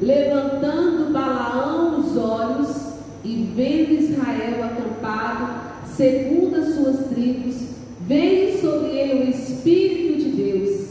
levantando 0.00 1.12
Balaão 1.12 2.00
os 2.00 2.16
olhos 2.16 2.87
e 3.24 3.52
vendo 3.54 3.92
Israel 3.92 4.64
acampado 4.64 5.68
segundo 5.98 6.56
as 6.56 6.74
suas 6.74 7.08
tribos, 7.08 7.56
veio 8.00 8.60
sobre 8.60 8.96
ele 8.96 9.24
o 9.24 9.30
Espírito 9.30 10.22
de 10.22 10.30
Deus 10.30 10.88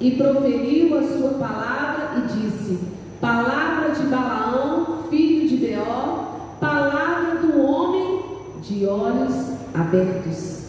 e 0.00 0.12
proferiu 0.12 0.96
a 0.98 1.02
sua 1.02 1.30
palavra 1.30 2.18
e 2.18 2.40
disse: 2.40 2.78
Palavra 3.20 3.90
de 3.90 4.02
Balaão, 4.04 5.04
filho 5.10 5.48
de 5.48 5.56
Beó, 5.56 6.56
palavra 6.60 7.40
do 7.40 7.60
homem 7.60 8.22
de 8.62 8.86
olhos 8.86 9.52
abertos, 9.74 10.68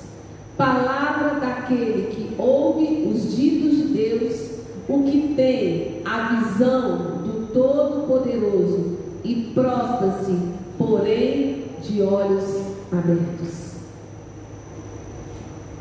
palavra 0.58 1.40
daquele 1.40 2.08
que 2.08 2.34
ouve 2.38 3.08
os 3.08 3.36
ditos 3.36 3.78
de 3.78 3.84
Deus, 3.94 4.52
o 4.90 5.04
que 5.04 5.34
tem 5.36 6.02
a 6.06 6.36
visão 6.36 6.98
do 7.24 7.48
Todo-Poderoso 7.54 8.98
e 9.24 9.52
prostra-se, 9.54 10.55
porém, 10.78 11.66
de 11.82 12.02
olhos 12.02 12.62
abertos. 12.92 13.76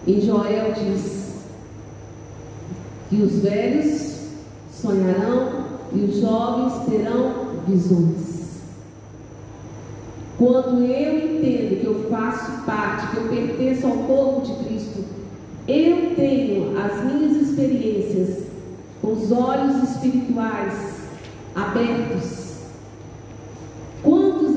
Em 0.06 0.20
Joel 0.20 0.72
diz: 0.72 1.24
e 3.10 3.22
os 3.22 3.38
velhos 3.40 4.28
sonharão 4.72 5.64
e 5.92 6.00
os 6.00 6.20
jovens 6.20 6.84
terão 6.88 7.32
visões. 7.66 8.62
Quando 10.36 10.82
eu 10.82 11.16
entendo 11.16 11.80
que 11.80 11.86
eu 11.86 12.10
faço 12.10 12.64
parte, 12.64 13.08
que 13.08 13.16
eu 13.18 13.28
pertenço 13.28 13.86
ao 13.86 13.98
povo 13.98 14.40
de 14.40 14.64
Cristo, 14.64 15.04
eu 15.68 16.14
tenho 16.16 16.76
as 16.76 17.04
minhas 17.04 17.48
experiências 17.48 18.46
com 19.00 19.12
os 19.12 19.30
olhos 19.30 19.90
espirituais 19.90 21.04
abertos. 21.54 22.54
Quantos 24.02 24.56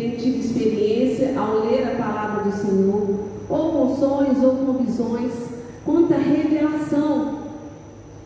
têm 0.00 0.10
tido 0.16 0.40
experiência 0.40 1.38
ao 1.38 1.66
ler 1.66 1.84
a 1.84 2.02
palavra 2.02 2.44
do 2.44 2.56
Senhor, 2.56 3.20
ou 3.48 3.72
com 3.72 3.96
sonhos 3.96 4.42
ou 4.42 4.52
com 4.52 4.84
visões? 4.84 5.32
Quanta 5.84 6.16
revelação! 6.16 7.40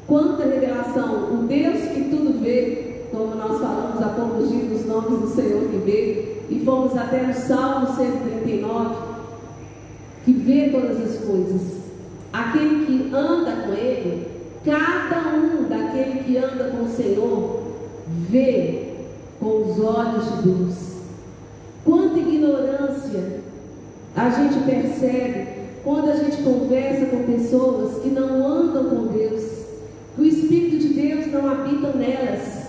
Quanta 0.06 0.44
revelação! 0.44 1.34
O 1.34 1.46
Deus 1.48 1.80
que 1.88 2.04
tudo 2.10 2.40
vê, 2.40 3.06
como 3.10 3.34
nós 3.34 3.60
falamos 3.60 4.00
há 4.00 4.08
poucos 4.10 4.50
dias 4.50 4.68
dos 4.68 4.86
nomes 4.86 5.20
do 5.20 5.28
Senhor 5.28 5.68
que 5.68 5.78
vê, 5.78 6.36
e 6.48 6.62
fomos 6.64 6.96
até 6.96 7.22
no 7.22 7.34
Salmo 7.34 7.88
139, 7.96 8.94
que 10.24 10.32
vê 10.32 10.68
todas 10.68 11.00
as 11.00 11.24
coisas. 11.24 11.84
Aquele 12.32 12.86
que 12.86 13.14
anda 13.14 13.50
com 13.66 13.72
Ele, 13.72 14.28
cada 14.64 15.36
um 15.36 15.68
daquele 15.68 16.22
que 16.24 16.36
anda 16.36 16.70
com 16.70 16.84
o 16.84 16.88
Senhor, 16.88 17.62
vê 18.28 18.92
com 19.40 19.62
os 19.62 19.80
olhos 19.80 20.24
de 20.36 20.48
Deus. 20.48 20.83
Quanta 21.84 22.18
ignorância 22.18 23.40
a 24.16 24.30
gente 24.30 24.64
percebe 24.64 25.54
quando 25.84 26.10
a 26.10 26.16
gente 26.16 26.42
conversa 26.42 27.06
com 27.06 27.24
pessoas 27.24 28.02
que 28.02 28.08
não 28.08 28.46
andam 28.46 28.84
com 28.84 29.06
Deus, 29.08 29.42
que 30.14 30.22
o 30.22 30.24
Espírito 30.24 30.78
de 30.78 30.94
Deus 30.94 31.26
não 31.30 31.50
habita 31.50 31.92
nelas. 31.92 32.64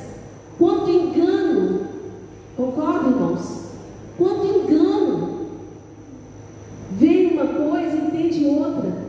Quanto 0.57 0.89
engano, 0.89 1.87
concorda, 2.57 3.09
irmãos? 3.09 3.65
Quanto 4.17 4.45
engano. 4.45 5.45
Vê 6.91 7.29
uma 7.33 7.47
coisa 7.47 7.95
e 7.95 8.07
entende 8.07 8.45
outra. 8.45 9.05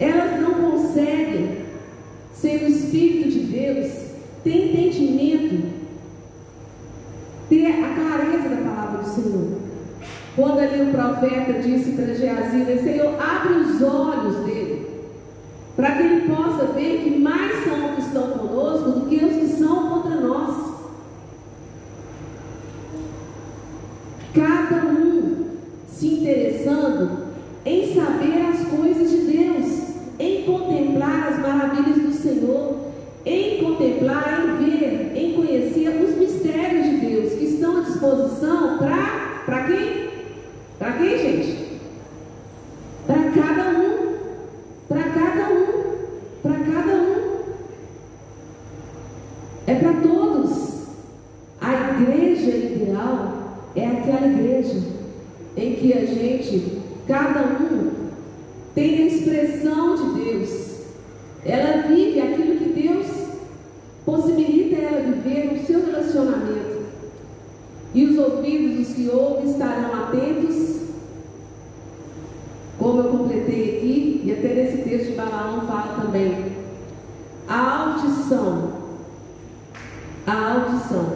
Elas 0.00 0.40
não 0.40 0.54
conseguem 0.54 1.64
ser 2.32 2.62
o 2.64 2.68
Espírito 2.68 3.30
de 3.30 3.40
Deus, 3.40 3.92
ter 4.44 4.70
entendimento, 4.70 5.78
ter 7.48 7.66
a 7.66 7.94
clareza 7.94 8.48
da 8.48 8.56
palavra 8.88 9.02
do 9.02 9.08
Senhor. 9.08 9.58
Quando 10.34 10.58
ali 10.60 10.82
o 10.82 10.92
profeta 10.92 11.60
disse 11.60 11.92
para 11.92 12.14
Geazi, 12.14 12.82
Senhor, 12.82 13.14
abre 13.20 13.54
os 13.54 13.82
olhos 13.82 14.36
dele, 14.44 14.86
para 15.76 15.92
que 15.92 16.02
ele 16.02 16.34
possa 16.34 16.66
saber 16.66 17.02
que 17.02 17.18
mais 17.18 17.64
são 17.64 17.90
os 17.90 17.94
que 17.96 18.00
estão 18.02 18.30
conosco 18.30 18.90
do 18.90 19.06
que 19.06 19.24
os 19.24 19.32
que 19.32 19.46
são 19.48 19.88
contra 19.88 20.20
nós. 20.20 20.68
Cada 24.34 24.86
um 24.86 25.46
se 25.88 26.06
interessando 26.06 27.28
em 27.64 27.94
saber 27.94 28.46
as 28.50 28.68
coisas 28.68 29.10
de 29.10 29.16
Deus, 29.18 29.88
em 30.18 30.44
contemplar 30.44 31.28
as 31.28 31.38
maravilhas 31.40 31.96
do 31.96 32.12
Senhor, 32.12 32.76
em 33.26 33.62
contemplar, 33.62 34.44
em 34.44 34.64
ver, 34.64 35.12
em 35.16 35.34
conhecer 35.34 35.88
os 36.00 36.16
mistérios 36.16 36.84
de 36.86 36.96
Deus 36.98 37.07
estão 37.58 37.78
à 37.78 37.80
disposição 37.80 38.78
para 38.78 39.64
quem? 39.64 40.08
Para 40.78 40.92
quem, 40.92 41.18
gente? 41.18 41.80
Para 43.04 43.32
cada 43.32 43.78
um. 43.80 44.16
Para 44.88 45.02
cada 45.02 45.52
um. 45.52 45.66
Para 46.42 46.58
cada 46.72 46.94
um. 46.94 47.38
É 49.66 49.74
para 49.74 49.92
todos. 49.94 50.86
A 51.60 52.00
igreja 52.00 52.56
ideal 52.56 53.58
é 53.74 53.86
aquela 53.86 54.28
igreja 54.28 54.80
em 55.56 55.74
que 55.74 55.92
a 55.92 56.06
gente, 56.06 56.80
cada 57.08 57.40
um, 57.40 57.90
tem 58.72 59.02
a 59.02 59.06
expressão 59.06 59.96
de 59.96 60.20
Deus. 60.20 60.68
Ela 61.44 61.88
vive 61.88 62.20
aquilo 62.20 62.58
que 62.58 62.80
Deus 62.80 63.06
possibilita 64.06 64.76
ela 64.76 65.00
viver 65.00 65.52
no 65.52 65.66
seu 65.66 65.84
relacionamento. 65.84 66.78
E 67.94 68.04
os 68.04 68.18
ouvidos 68.18 68.76
dos 68.76 68.94
que 68.94 69.08
ouvem 69.08 69.50
estarão 69.50 69.94
atentos, 69.94 70.82
como 72.78 73.00
eu 73.00 73.10
completei 73.10 73.78
aqui, 73.78 74.22
e 74.24 74.32
até 74.32 74.54
nesse 74.54 74.78
texto 74.82 75.10
de 75.10 75.16
Balaão 75.16 75.66
fala 75.66 76.02
também. 76.02 76.52
A 77.48 77.94
audição, 77.94 78.72
a 80.26 80.52
audição 80.52 81.12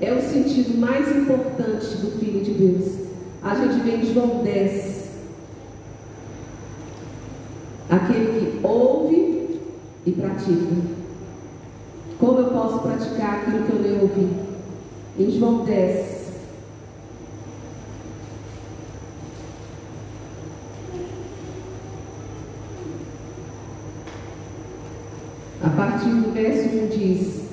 é 0.00 0.12
o 0.12 0.20
sentido 0.20 0.78
mais 0.78 1.16
importante 1.16 1.96
do 1.98 2.18
Filho 2.18 2.42
de 2.42 2.52
Deus. 2.54 2.92
A 3.54 3.56
gente 3.56 3.84
vê 3.84 3.96
em 3.98 4.12
João 4.12 4.42
10. 4.42 5.10
Aquele 7.88 8.40
que 8.40 8.66
ouve 8.66 9.60
e 10.04 10.10
pratica. 10.10 10.74
Como 12.18 12.38
eu 12.40 12.46
posso 12.46 12.80
praticar 12.80 13.34
aquilo 13.34 13.64
que 13.64 13.72
eu 13.72 13.78
nem 13.78 14.00
ouvi? 14.00 14.28
Em 15.20 15.30
João 15.30 15.64
10. 15.64 16.32
A 25.62 25.70
partir 25.70 26.08
do 26.08 26.32
verso 26.32 26.76
1 26.76 26.88
diz: 26.88 27.44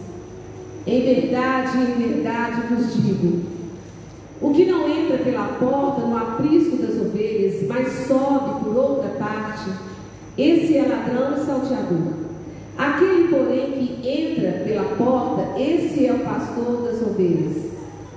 Em 0.88 1.02
verdade, 1.04 1.78
em 1.78 2.08
verdade 2.08 2.74
vos 2.74 2.96
digo: 2.96 3.52
o 4.42 4.52
que 4.52 4.66
não 4.66 4.90
entra 4.90 5.20
pela 5.20 5.50
porta 5.60 6.02
no 6.02 6.18
aprisco 6.18 6.78
das 6.78 7.00
ovelhas, 7.00 7.62
mas 7.82 8.08
sobe 8.08 8.64
por 8.64 8.78
outra 8.78 9.10
parte, 9.18 9.72
esse 10.38 10.78
é 10.78 10.84
ladrão 10.84 11.34
e 11.36 11.46
salteador. 11.46 12.22
Aquele, 12.78 13.28
porém, 13.28 13.72
que 13.72 14.10
entra 14.10 14.64
pela 14.64 14.96
porta, 14.96 15.60
esse 15.60 16.06
é 16.06 16.14
o 16.14 16.20
pastor 16.20 16.84
das 16.84 17.02
ovelhas. 17.02 17.72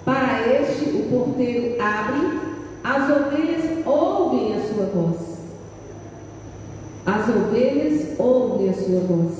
Para 0.05 0.61
este, 0.61 0.91
o 0.91 1.09
porteiro 1.11 1.83
abre, 1.83 2.39
as 2.85 3.11
ovelhas 3.11 3.87
ouvem 3.87 4.55
a 4.55 4.61
sua 4.61 4.87
voz. 4.87 5.35
As 7.07 7.29
ovelhas 7.29 8.19
ouvem 8.19 8.69
a 8.69 8.75
sua 8.75 9.01
voz. 9.01 9.33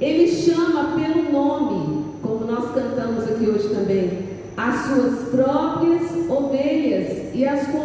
Ele 0.00 0.28
chama 0.28 0.96
pelo 0.96 1.32
nome, 1.32 2.04
como 2.22 2.44
nós 2.46 2.72
cantamos 2.72 3.24
aqui 3.24 3.48
hoje 3.48 3.68
também, 3.68 4.28
as 4.56 4.86
suas 4.86 5.28
próprias 5.28 6.30
ovelhas 6.30 7.34
e 7.34 7.46
as. 7.46 7.77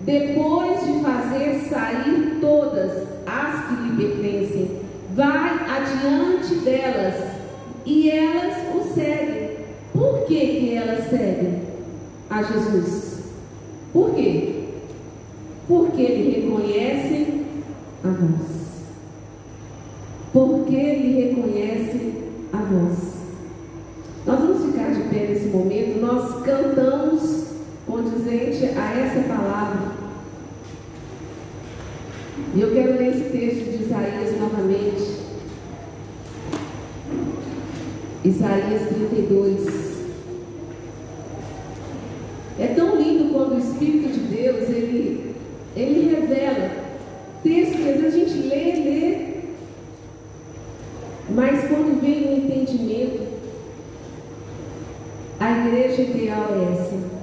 Depois 0.00 0.80
de 0.80 1.00
fazer 1.00 1.60
sair 1.68 2.38
todas 2.40 3.06
as 3.26 3.66
que 3.66 3.82
lhe 3.82 3.96
pertencem, 3.96 4.70
vai 5.14 5.50
adiante 5.68 6.54
delas 6.64 7.14
e 7.84 8.10
elas 8.10 8.56
o 8.74 8.94
seguem. 8.94 9.50
Por 9.92 10.24
que, 10.26 10.40
que 10.40 10.74
elas 10.74 11.10
seguem 11.10 11.62
a 12.30 12.42
Jesus? 12.42 13.24
Por 13.92 14.14
quê? 14.14 14.64
Porque 15.68 16.06
lhe 16.06 16.40
reconhecem 16.40 17.44
a 18.02 18.08
voz. 18.08 18.60
Porque 20.32 20.94
lhe 20.94 21.24
reconhecem 21.24 22.14
a 22.52 22.56
voz. 22.56 23.20
Nós 24.26 24.40
vamos 24.40 24.64
ficar 24.64 24.92
de 24.92 25.02
pé 25.08 25.26
nesse 25.26 25.48
momento. 25.48 26.00
Nós 26.00 26.42
cantamos 26.42 27.50
condizente 27.90 28.64
a 28.64 29.00
essa 29.00 29.28
palavra. 29.28 29.92
E 32.54 32.60
eu 32.60 32.72
quero 32.72 32.98
ler 32.98 33.08
esse 33.08 33.30
texto 33.30 33.76
de 33.76 33.84
Isaías 33.84 34.40
novamente. 34.40 35.20
Isaías 38.24 38.88
32. 38.88 39.90
É 42.58 42.66
tão 42.68 42.96
lindo 42.96 43.32
quando 43.32 43.54
o 43.54 43.58
Espírito 43.58 44.12
de 44.12 44.20
Deus 44.20 44.68
ele, 44.68 45.34
ele 45.74 46.14
revela 46.14 46.70
textos 47.42 47.76
que 47.76 47.88
às 47.88 48.00
vezes 48.00 48.14
a 48.14 48.18
gente 48.18 48.48
lê, 48.48 48.72
lê, 48.74 49.26
mas 51.30 51.68
quando 51.68 52.00
vem 52.00 52.28
o 52.28 52.36
entendimento, 52.36 53.26
a 55.38 55.66
igreja 55.66 56.02
ideal 56.02 56.48
é 56.50 56.72
essa. 56.74 57.20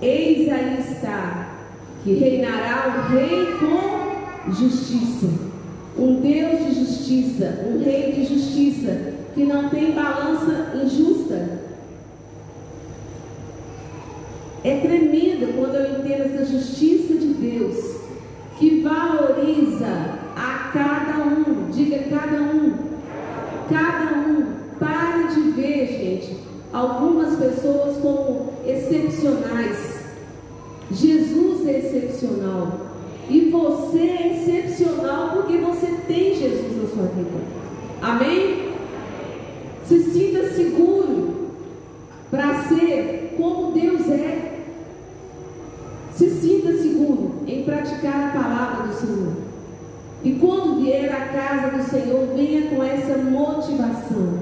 Eis 0.00 0.50
aí 0.50 0.78
está, 0.80 1.58
que 2.02 2.14
reinará 2.14 2.86
o 2.88 3.12
rei 3.12 3.46
com 3.58 4.50
justiça. 4.50 5.26
Um 5.98 6.20
Deus 6.20 6.64
de 6.64 6.74
justiça, 6.74 7.66
um 7.66 7.84
rei 7.84 8.12
de 8.12 8.24
justiça, 8.24 9.12
que 9.34 9.44
não 9.44 9.68
tem 9.68 9.92
balança 9.92 10.72
injusta. 10.82 11.60
É 14.64 14.80
tremendo 14.80 15.54
quando 15.58 15.74
eu 15.74 15.98
entendo 15.98 16.34
essa 16.34 16.46
justiça 16.46 17.14
de 17.14 17.34
Deus, 17.34 17.96
que 18.58 18.80
valoriza 18.80 20.18
a 20.34 20.70
cada 20.72 21.24
um, 21.24 21.70
diga 21.70 21.98
cada 22.10 22.40
um, 22.40 22.72
cada 23.68 24.18
um. 24.18 24.60
Pare 24.78 25.28
de 25.34 25.40
ver, 25.50 25.86
gente, 25.86 26.36
algumas 26.72 27.36
pessoas 27.36 27.98
como 27.98 28.54
excepcionais. 28.66 30.00
Jesus 30.90 31.66
é 31.66 31.78
excepcional. 31.78 32.90
E 33.28 33.48
você 33.50 33.98
é 33.98 34.36
excepcional 34.36 35.30
porque 35.34 35.58
você 35.58 35.86
tem 36.06 36.34
Jesus 36.34 36.82
na 36.82 36.88
sua 36.88 37.06
vida. 37.06 37.30
Amém? 38.02 38.72
Se 39.86 40.02
sinta 40.10 40.48
seguro 40.50 41.50
para 42.30 42.64
ser 42.64 43.34
como 43.36 43.72
Deus 43.72 44.08
é. 44.08 44.58
Se 46.14 46.28
sinta 46.30 46.72
seguro 46.72 47.42
em 47.46 47.62
praticar 47.62 48.28
a 48.28 48.40
palavra 48.40 48.88
do 48.88 48.94
Senhor. 48.94 49.32
E 50.22 50.32
quando 50.32 50.82
vier 50.82 51.10
à 51.10 51.28
casa 51.28 51.76
do 51.76 51.82
Senhor, 51.82 52.26
venha 52.34 52.68
com 52.68 52.82
essa 52.82 53.16
motivação. 53.16 54.40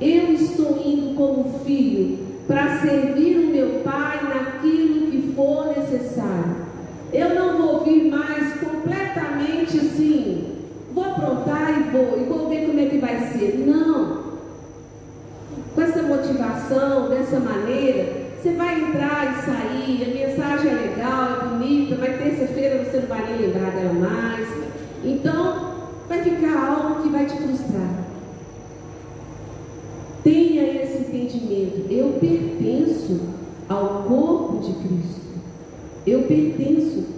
Eu 0.00 0.32
estou 0.32 0.80
indo 0.84 1.14
como 1.16 1.53
filho 1.64 2.18
para 2.46 2.78
servir 2.78 3.38
o 3.38 3.46
meu 3.46 3.80
pai 3.82 4.20
naquilo 4.22 5.10
que 5.10 5.32
for 5.34 5.74
necessário. 5.76 6.64
Eu 7.12 7.34
não 7.34 7.56
vou 7.56 7.84
vir 7.84 8.10
mais 8.10 8.54
completamente 8.60 9.78
assim, 9.78 10.44
vou 10.92 11.04
aprontar 11.04 11.70
e 11.70 11.90
vou, 11.90 12.20
e 12.20 12.24
vou 12.24 12.48
ver 12.48 12.66
como 12.66 12.80
é 12.80 12.86
que 12.86 12.98
vai 12.98 13.18
ser. 13.32 13.64
Não. 13.66 14.24
Com 15.74 15.80
essa 15.80 16.02
motivação, 16.02 17.08
dessa 17.08 17.40
maneira, 17.40 18.24
você 18.40 18.52
vai 18.52 18.80
entrar 18.80 19.32
e 19.32 19.42
sair, 19.44 20.04
a 20.04 20.28
mensagem 20.28 20.70
é 20.70 20.74
legal, 20.74 21.28
é 21.32 21.46
bonita, 21.46 21.96
mas 21.98 22.18
terça-feira 22.18 22.84
você 22.84 22.98
não 22.98 23.06
vai 23.06 23.26
nem 23.26 23.46
lembrar 23.46 23.70
dela 23.70 23.92
mais. 23.92 24.48
Então, 25.04 25.74
vai 26.08 26.22
ficar 26.22 26.68
algo 26.68 27.02
que 27.02 27.08
vai 27.08 27.26
te 27.26 27.36
frustrar. 27.36 28.04
Tenha 30.22 30.64
Eu 31.90 32.14
pertenço 32.20 33.20
ao 33.68 34.04
corpo 34.04 34.58
de 34.58 34.72
Cristo. 34.72 35.20
Eu 36.06 36.22
pertenço. 36.22 37.13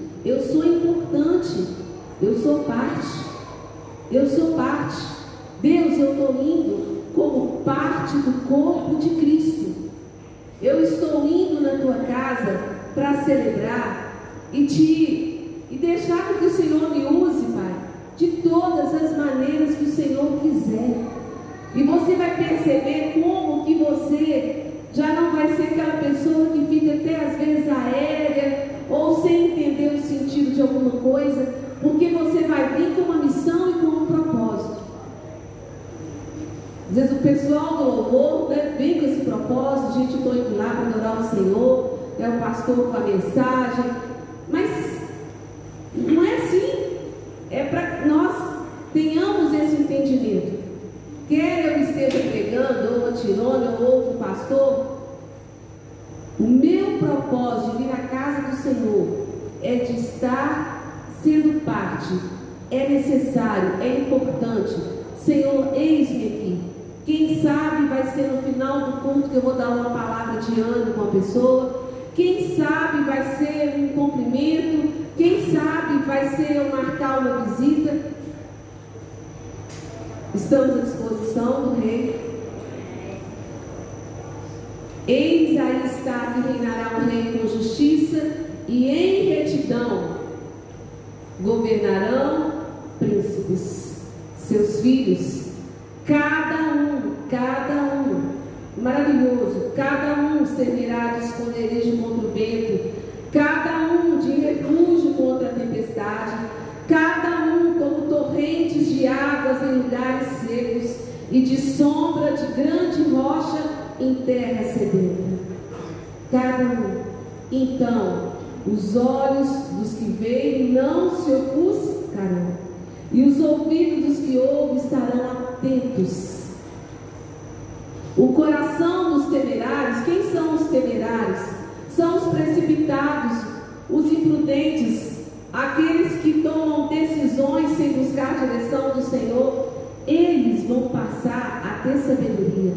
Ter 141.87 141.99
sabedoria. 141.99 142.73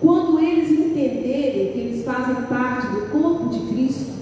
Quando 0.00 0.38
eles 0.38 0.70
entenderem 0.70 1.72
que 1.72 1.78
eles 1.78 2.04
fazem 2.04 2.42
parte 2.46 2.86
do 2.88 3.10
corpo 3.10 3.48
de 3.48 3.60
Cristo, 3.72 4.12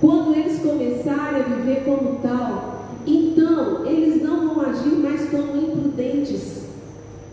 quando 0.00 0.34
eles 0.34 0.60
começarem 0.60 1.42
a 1.42 1.44
viver 1.44 1.84
como 1.84 2.20
tal, 2.22 2.86
então 3.06 3.84
eles 3.84 4.22
não 4.22 4.54
vão 4.54 4.70
agir 4.70 4.94
mais 4.96 5.28
como 5.28 5.56
imprudentes, 5.56 6.68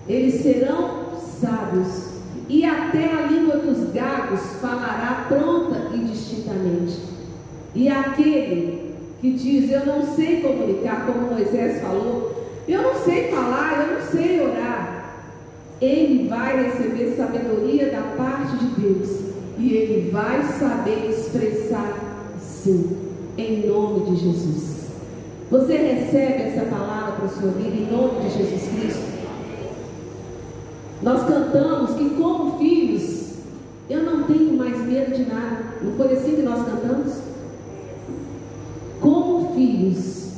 eles 0.08 0.42
serão 0.42 1.16
sábios, 1.20 2.16
e 2.50 2.64
até 2.64 3.12
a 3.12 3.28
língua 3.28 3.58
dos 3.58 3.92
gagos 3.92 4.42
falará 4.62 5.26
pronta 5.28 5.96
e 5.96 5.98
distintamente. 6.00 7.00
E 7.74 7.90
aquele 7.90 8.96
que 9.20 9.32
diz: 9.32 9.72
Eu 9.72 9.86
não 9.86 10.16
sei 10.16 10.42
comunicar, 10.42 11.06
como 11.06 11.34
Moisés 11.34 11.82
falou, 11.82 12.36
eu 12.68 12.82
não 12.82 12.96
sei 12.96 13.30
falar, 13.32 13.88
eu 13.88 13.95
não 13.95 13.95
ele 15.82 16.28
vai 16.28 16.66
receber 16.66 17.16
sabedoria 17.16 17.92
da 17.92 18.02
parte 18.16 18.58
de 18.58 18.82
Deus 18.82 19.20
e 19.58 19.74
ele 19.74 20.12
vai 20.12 20.44
saber 20.44 21.10
expressar 21.10 22.38
sim, 22.40 22.98
em 23.38 23.68
nome 23.68 24.12
de 24.12 24.16
Jesus. 24.16 24.76
Você 25.52 25.78
recebe 25.78 26.44
essa 26.44 26.66
palavra 26.66 27.14
para 27.14 27.26
a 27.26 27.30
sua 27.30 27.52
vida 27.52 27.76
em 27.76 27.92
nome 27.92 28.22
de 28.22 28.38
Jesus 28.38 28.70
Cristo? 28.70 29.16
Nós 31.02 31.28
cantamos 31.28 31.92
que, 31.92 32.10
como 32.12 32.58
filhos, 32.58 33.34
eu 33.90 34.04
não 34.04 34.24
tenho 34.24 34.58
mais 34.58 34.78
medo 34.86 35.14
de 35.14 35.26
nada. 35.26 35.76
Não 35.82 35.94
foi 35.94 36.14
assim 36.14 36.36
que 36.36 36.42
nós 36.42 36.66
cantamos? 36.66 37.14
Como 39.00 39.54
filhos, 39.54 40.32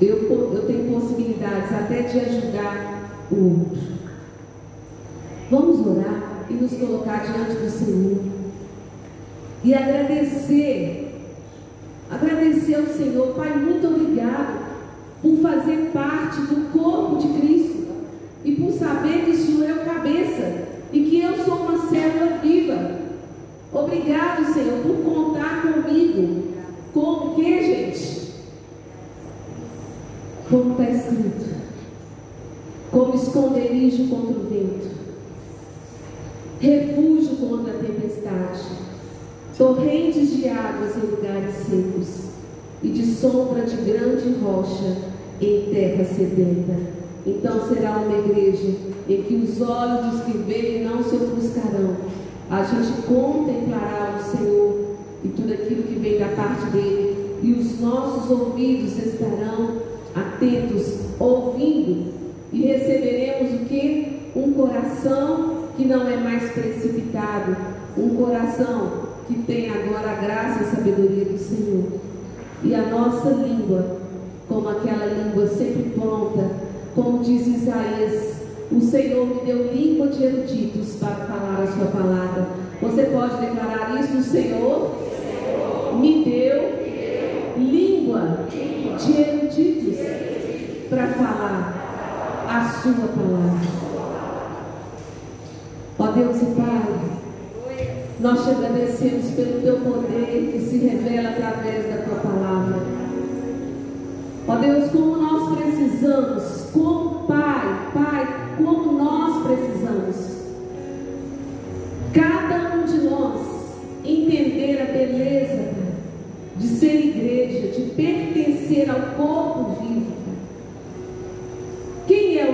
eu, 0.00 0.52
eu 0.54 0.66
tenho 0.66 0.92
possibilidades 0.92 1.72
até 1.72 2.02
de 2.02 2.20
ajudar 2.20 3.26
o 3.30 3.60
outro. 3.60 3.94
Vamos 5.50 5.86
orar 5.86 6.46
e 6.48 6.54
nos 6.54 6.72
colocar 7.14 7.18
diante 7.18 7.54
do 7.54 7.70
Senhor. 7.70 8.18
E 9.62 9.74
agradecer 9.74 11.14
ao 12.76 12.86
Senhor. 12.86 13.34
Pai, 13.34 13.56
muito 13.56 13.86
obrigado 13.86 14.64
por 15.22 15.36
fazer 15.38 15.90
parte 15.92 16.40
do 16.42 16.72
corpo 16.72 17.16
de 17.16 17.28
Cristo. 17.38 17.84
E 18.44 18.52
por 18.56 18.72
saber 18.72 19.24
que 19.24 19.30
o 19.30 19.36
Senhor 19.36 19.70
é 19.70 19.72
o 19.72 19.84
cabeça. 19.84 20.64
E 20.92 21.04
que 21.04 21.20
eu 21.20 21.36
sou 21.44 21.56
uma 21.56 21.88
célula 21.88 22.38
viva. 22.38 23.00
Obrigado, 23.72 24.52
Senhor, 24.52 24.80
por 24.82 24.96
contar 25.04 25.62
comigo. 25.62 26.54
Como 26.92 27.34
que, 27.34 27.62
gente? 27.62 28.34
Como 30.48 30.72
está 30.72 30.90
escrito. 30.90 31.54
Como 32.90 33.14
esconderijo 33.14 34.08
contra 34.08 34.36
o 34.36 34.46
vento 34.48 34.94
refúgio 36.64 37.36
contra 37.36 37.74
a 37.74 37.78
tempestade, 37.78 38.60
torrentes 39.56 40.36
de 40.36 40.48
águas 40.48 40.96
em 40.96 41.06
lugares 41.10 41.54
secos 41.56 42.24
e 42.82 42.88
de 42.88 43.06
sombra 43.06 43.62
de 43.62 43.76
grande 43.76 44.34
rocha 44.42 44.96
em 45.40 45.68
terra 45.72 46.04
sedenta. 46.04 46.74
Então 47.26 47.68
será 47.68 47.98
uma 47.98 48.18
igreja 48.18 48.74
em 49.08 49.22
que 49.22 49.34
os 49.34 49.60
olhos 49.60 50.06
dos 50.06 50.24
que 50.24 50.38
veem 50.38 50.84
não 50.84 51.02
se 51.02 51.16
ofuscarão. 51.16 51.96
A 52.50 52.62
gente 52.82 53.02
contemplará 53.02 54.18
o 54.18 54.36
Senhor 54.36 54.96
e 55.24 55.28
tudo 55.28 55.52
aquilo 55.52 55.82
que 55.84 55.98
vem 55.98 56.18
da 56.18 56.28
parte 56.28 56.66
dele, 56.66 57.38
e 57.42 57.52
os 57.52 57.80
nossos 57.80 58.30
ouvidos 58.30 58.96
estarão 58.98 59.82
atentos, 60.14 60.98
ouvindo, 61.18 62.12
e 62.52 62.62
receberemos 62.62 63.54
o 63.54 63.64
que? 63.64 64.30
Um 64.36 64.52
coração 64.52 65.64
que 65.76 65.84
não 65.84 66.08
é 66.08 66.16
mais 66.16 66.50
precipitado, 66.52 67.56
um 67.96 68.10
coração 68.10 69.04
que 69.26 69.34
tem 69.42 69.70
agora 69.70 70.10
a 70.10 70.14
graça 70.14 70.62
e 70.62 70.66
a 70.66 70.70
sabedoria 70.70 71.24
do 71.24 71.38
Senhor. 71.38 71.84
E 72.62 72.74
a 72.74 72.82
nossa 72.90 73.30
língua, 73.30 73.98
como 74.48 74.68
aquela 74.68 75.06
língua 75.06 75.46
sempre 75.48 75.90
pronta, 75.98 76.50
como 76.94 77.22
diz 77.22 77.46
Isaías, 77.46 78.34
o 78.70 78.80
Senhor 78.80 79.26
me 79.26 79.40
deu 79.44 79.72
língua 79.72 80.08
de 80.08 80.24
eruditos 80.24 80.96
para 80.96 81.14
falar 81.14 81.62
a 81.62 81.66
sua 81.66 81.86
palavra. 81.86 82.63
Você 82.80 83.04
pode 83.04 83.36
declarar 83.36 84.00
isso? 84.00 84.18
O 84.18 84.22
Senhor 84.22 84.96
me 86.00 86.24
deu 86.24 86.84
língua 87.56 88.46
de 88.98 89.20
eruditos 89.20 89.98
para 90.88 91.06
falar 91.08 92.46
a 92.48 92.64
sua 92.80 93.08
palavra. 93.08 93.84
Ó 95.98 96.06
Deus 96.08 96.42
e 96.42 96.46
Pai, 96.56 97.04
nós 98.20 98.44
te 98.44 98.50
agradecemos 98.50 99.30
pelo 99.30 99.60
teu 99.60 99.80
poder 99.80 100.50
que 100.52 100.60
se 100.60 100.78
revela 100.78 101.30
através 101.30 101.88
da 101.88 102.03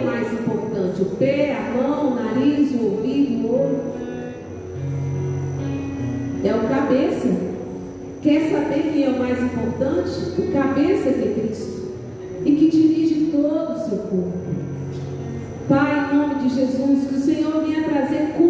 o 0.00 0.06
mais 0.06 0.32
importante? 0.32 1.02
O 1.02 1.16
pé, 1.16 1.56
a 1.56 1.76
mão, 1.76 2.12
o 2.12 2.14
nariz, 2.14 2.72
o 2.72 2.84
ouvido, 2.84 3.46
o 3.46 3.54
olho? 3.54 3.80
É 6.44 6.54
o 6.54 6.68
cabeça. 6.68 7.28
Quer 8.22 8.50
saber 8.50 8.90
quem 8.92 9.04
é 9.04 9.10
o 9.10 9.18
mais 9.18 9.42
importante? 9.42 10.40
O 10.40 10.52
cabeça 10.52 11.10
que 11.10 11.28
é 11.28 11.34
Cristo. 11.34 11.92
E 12.44 12.52
que 12.52 12.70
dirige 12.70 13.30
todo 13.32 13.72
o 13.72 13.88
seu 13.88 13.98
corpo. 13.98 14.32
Pai, 15.68 16.10
em 16.10 16.16
nome 16.16 16.34
de 16.36 16.54
Jesus, 16.54 17.08
que 17.08 17.14
o 17.14 17.20
Senhor 17.20 17.64
venha 17.64 17.84
trazer 17.84 18.34
cura 18.36 18.49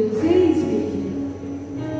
Deus, 0.00 0.24
eis-me 0.24 0.76
aqui, 0.78 1.02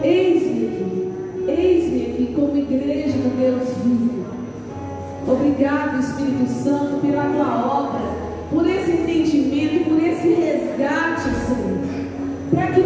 eis-me 0.03 0.67
aqui, 0.69 1.09
eis-me 1.49 2.07
aqui 2.07 2.33
como 2.35 2.57
igreja 2.57 3.19
do 3.19 3.37
Deus 3.39 3.69
vivo. 3.85 4.25
Obrigado, 5.29 6.01
Espírito 6.01 6.49
Santo, 6.49 7.01
pela 7.03 7.25
tua 7.25 7.81
obra, 7.83 8.01
por 8.51 8.67
esse 8.67 8.93
entendimento, 8.93 9.91
por 9.91 10.03
esse 10.03 10.29
resgate, 10.29 11.29
Senhor. 11.47 11.81
Para 12.55 12.67
que 12.69 12.80